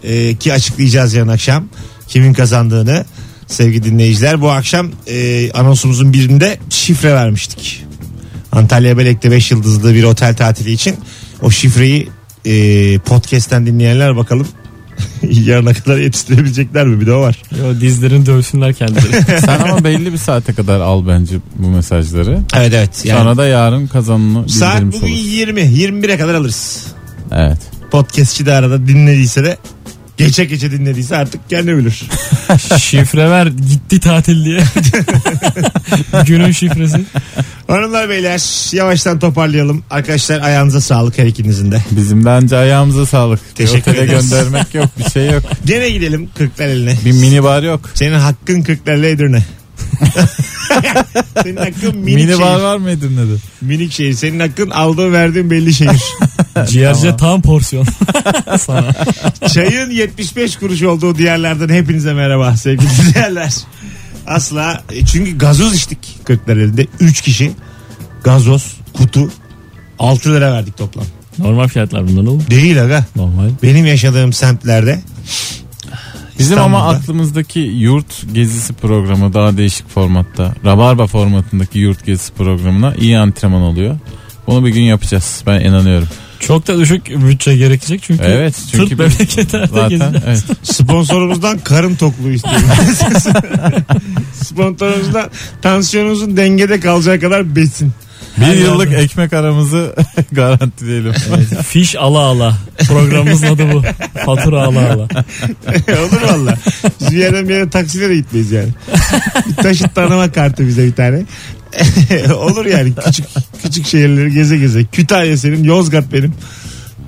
[0.04, 1.68] e, ki açıklayacağız yarın akşam.
[2.08, 3.06] Kimin kazandığını
[3.48, 4.42] sevgili dinleyiciler.
[4.42, 7.86] Bu akşam e, anonsumuzun birinde şifre vermiştik.
[8.52, 10.96] Antalya Belek'te 5 yıldızlı bir otel tatili için
[11.42, 12.10] o şifreyi
[12.46, 14.48] e, podcast'ten dinleyenler bakalım
[15.46, 17.02] yarına kadar yetiştirebilecekler mi?
[17.02, 17.42] Bir de o var.
[17.60, 19.24] Yo, dizlerini dövsünler kendileri.
[19.40, 22.40] Sen ama belli bir saate kadar al bence bu mesajları.
[22.56, 23.06] Evet evet.
[23.06, 25.30] Yani Sonra da yarın kazanını saat bildirmiş bugün olursun.
[25.30, 25.62] 20.
[25.62, 26.88] 21'e kadar alırız.
[27.32, 27.58] Evet.
[27.92, 29.58] Podcastçi de arada dinlediyse de
[30.26, 32.04] geçe geçe dinlediyse artık kendi bilir.
[32.80, 34.64] Şifre ver gitti tatil diye.
[36.26, 37.02] Günün şifresi.
[37.68, 39.84] Hanımlar beyler yavaştan toparlayalım.
[39.90, 41.82] Arkadaşlar ayağınıza sağlık her ikinizin de.
[41.92, 43.40] Bizim bence ayağımıza sağlık.
[43.56, 44.30] Teşekkür Otele ederiz.
[44.30, 45.44] göndermek yok bir şey yok.
[45.66, 46.98] Gene gidelim kırklar eline.
[47.06, 47.90] Bir mini bar yok.
[47.94, 49.44] Senin hakkın kırklarla Edirne.
[51.44, 52.40] Senin hakkın minik Mini şehir.
[52.42, 53.36] bar var mı Edirne'de?
[53.62, 54.14] Minik şehir.
[54.14, 56.02] Senin hakkın aldığın verdiğin belli şehir.
[56.68, 57.88] Ciğerce tam porsiyon.
[58.60, 58.94] Sana.
[59.54, 63.54] Çayın 75 kuruş olduğu diyarlardan hepinize merhaba sevgili dinleyenler.
[64.28, 66.88] Asla e, çünkü gazoz içtik kırklar elinde.
[67.00, 67.52] 3 kişi
[68.24, 69.30] gazoz kutu
[70.00, 71.06] 6 lira verdik toplam.
[71.38, 72.44] Normal fiyatlar bundan oğlum.
[72.50, 73.06] Değil aga.
[73.16, 73.50] Normal.
[73.64, 75.02] Benim yaşadığım semtlerde
[76.42, 80.54] Bizim ama aklımızdaki yurt gezisi programı daha değişik formatta.
[80.66, 83.98] Rabarba formatındaki yurt gezisi programına iyi antrenman oluyor.
[84.48, 85.44] Bunu bir gün yapacağız.
[85.48, 86.08] Ben inanıyorum.
[86.40, 88.24] Çok da düşük bütçe gerekecek çünkü.
[88.24, 90.24] Evet, çünkü Tırt memleketlerde Zaten gezeceğiz.
[90.28, 90.44] evet.
[90.64, 92.64] sponsorumuzdan karın tokluğu istiyorum.
[94.34, 95.30] Sponsorumuzdan
[95.62, 97.92] tansiyonunuzun dengede kalacağı kadar besin.
[98.38, 99.96] Bir Her yıllık ekmek aramızı
[100.32, 101.14] garantileyelim.
[101.30, 102.58] Evet, Fiş ala ala.
[102.88, 103.84] Programımızın adı bu.
[104.26, 105.08] Fatura ala ala.
[106.02, 106.58] Olur valla.
[107.00, 108.70] Biz bir yerden bir yere taksiyle de gitmeyiz yani.
[109.50, 111.24] Bir taşıt tanıma kartı bize bir tane.
[112.36, 113.26] Olur yani küçük
[113.64, 114.86] küçük şehirleri geze geze.
[114.86, 116.34] Kütahya senin, Yozgat benim.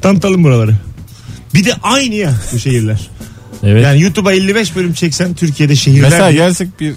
[0.02, 0.76] Tanıtalım buraları.
[1.54, 3.10] Bir de aynı ya bu şehirler.
[3.64, 3.84] Evet.
[3.84, 6.94] Yani YouTube'a 55 bölüm çeksen Türkiye'de şehirler Mesela gelsek bir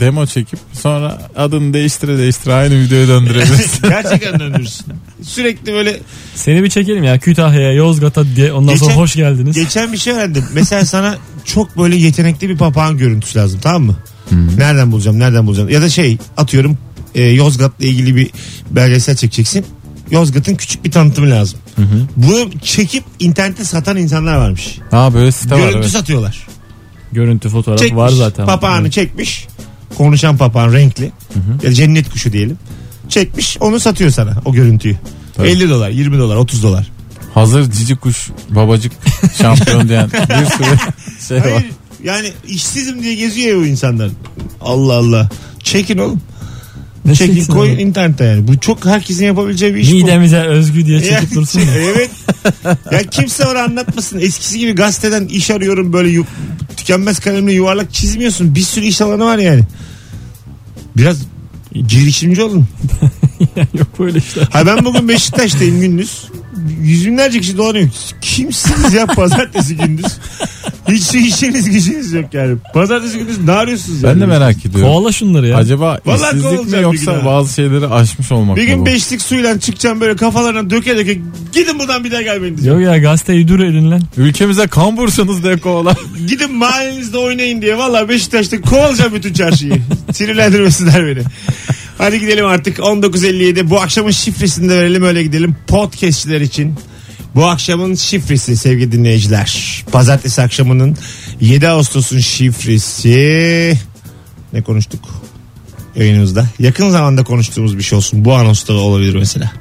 [0.00, 3.80] demo çekip sonra adını değiştire değiştire aynı videoya döndürebiliriz.
[3.82, 4.86] gerçekten döndürürsün.
[5.22, 6.00] Sürekli böyle
[6.34, 9.56] Seni bir çekelim ya Kütahya'ya, Yozgat'a diye ondan sonra Geçen- hoş geldiniz.
[9.56, 10.44] Geçen bir şey öğrendim.
[10.54, 13.96] Mesela sana çok böyle yetenekli bir papağan görüntüsü lazım tamam mı?
[14.58, 15.68] Nereden bulacağım nereden bulacağım?
[15.68, 16.78] Ya da şey atıyorum
[17.14, 18.30] e, Yozgat'la ilgili bir
[18.70, 19.66] belgesel çekeceksin.
[20.10, 21.58] Yozgat'ın küçük bir tanıtımı lazım.
[22.16, 24.78] Bunu çekip internette satan insanlar varmış.
[24.90, 25.88] ha böyle site var Görüntü evet.
[25.90, 26.46] satıyorlar.
[27.12, 27.96] Görüntü fotoğraf Çekmiş.
[27.96, 28.46] var zaten.
[28.46, 28.92] Papağanı Evet.
[28.92, 29.46] çekmiş.
[29.98, 31.12] Konuşan papağan renkli.
[31.62, 32.58] Ya da cennet kuşu diyelim.
[33.08, 34.96] Çekmiş onu satıyor sana o görüntüyü.
[35.36, 35.48] Tabii.
[35.48, 36.90] 50 dolar, 20 dolar, 30 dolar.
[37.34, 38.92] Hazır cici kuş babacık
[39.38, 40.78] şampiyon diyen bir sürü
[41.28, 41.52] şey var.
[41.52, 41.66] Hayır
[42.04, 44.10] yani işsizim diye geziyor ya bu insanlar.
[44.60, 45.28] Allah Allah.
[45.62, 46.20] Çekin oğlum.
[47.04, 47.78] Ne Çekin oğlum?
[47.78, 48.48] internete yani.
[48.48, 49.94] Bu çok herkesin yapabileceği bir iş bu.
[49.94, 51.60] Midemize özgü diye Yani, çekip dursun.
[51.60, 51.66] ya.
[51.74, 52.10] evet.
[52.92, 54.20] Ya kimse ona anlatmasın.
[54.20, 56.26] Eskisi gibi gazeteden iş arıyorum böyle yu-
[56.76, 58.54] tükenmez kalemle yuvarlak çizmiyorsun.
[58.54, 59.62] Bir sürü iş alanı var yani.
[60.96, 61.16] Biraz
[61.88, 62.66] girişimci olun.
[63.78, 64.44] Yok böyle işler.
[64.52, 66.24] Ha ben bugün Beşiktaş'tayım gündüz.
[66.82, 67.88] Yüz binlerce kişi dolanıyor.
[68.20, 70.06] Kimsiniz ya pazartesi gündüz?
[70.88, 72.56] Hiç işiniz gücünüz yok yani.
[72.74, 74.20] Pazartesi gündüz ne arıyorsunuz Ben yani?
[74.20, 74.92] de merak ediyorum.
[74.92, 75.56] Kovala şunları ya.
[75.56, 78.86] Acaba Vallahi işsizlik mi yoksa bazı şeyleri aşmış olmak Bir gün bu?
[78.86, 81.20] beşlik suyla çıkacağım böyle kafalarına döke döke
[81.52, 82.80] gidin buradan bir daha gelmeyin diyeceğim.
[82.80, 84.02] Yok ya gazeteyi dur elin lan.
[84.16, 85.96] Ülkemize kan vursanız diye kovalar.
[86.28, 87.78] Gidin mahallenizde oynayın diye.
[87.78, 89.82] Valla Beşiktaş'ta kovalayacağım bütün çarşıyı.
[90.12, 91.22] Sinirlendirmesinler beni.
[92.02, 95.56] Hadi gidelim artık 19.57 bu akşamın şifresini de verelim öyle gidelim.
[95.66, 96.74] Podcastçiler için
[97.34, 99.82] bu akşamın şifresi sevgili dinleyiciler.
[99.92, 100.96] Pazartesi akşamının
[101.40, 103.78] 7 Ağustos'un şifresi
[104.52, 105.00] ne konuştuk
[105.96, 106.46] yayınımızda?
[106.58, 108.24] Yakın zamanda konuştuğumuz bir şey olsun.
[108.24, 109.52] Bu anonsta da olabilir mesela.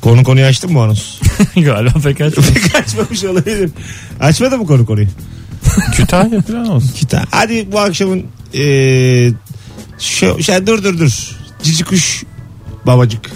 [0.00, 1.20] Konu konuyu açtın mı anons?
[1.56, 2.34] Galiba pek aç.
[2.34, 3.70] Pek açmamış olabilir.
[4.20, 5.08] Açmadı mı konu konuyu?
[5.92, 6.90] Kütahya falan olsun.
[6.94, 7.24] Kita.
[7.30, 9.32] Hadi bu akşamın eee
[9.98, 11.30] şu, şey, dur dur dur.
[11.62, 12.24] Cici kuş
[12.86, 13.30] babacık.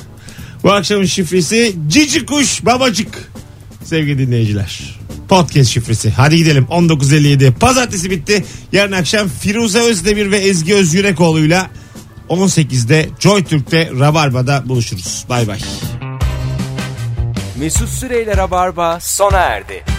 [0.63, 3.33] Bu akşamın şifresi cici kuş babacık.
[3.85, 4.99] Sevgili dinleyiciler.
[5.29, 6.11] Podcast şifresi.
[6.11, 7.53] Hadi gidelim 19.57.
[7.53, 8.45] Pazartesi bitti.
[8.73, 11.71] Yarın akşam Firuze Özdemir ve Ezgi Özgürekoğlu'yla
[12.29, 15.25] 18'de Joy Türk'te Rabarba'da buluşuruz.
[15.29, 15.59] Bay bay.
[17.57, 19.98] Mesut Süreyler'e barba sona erdi.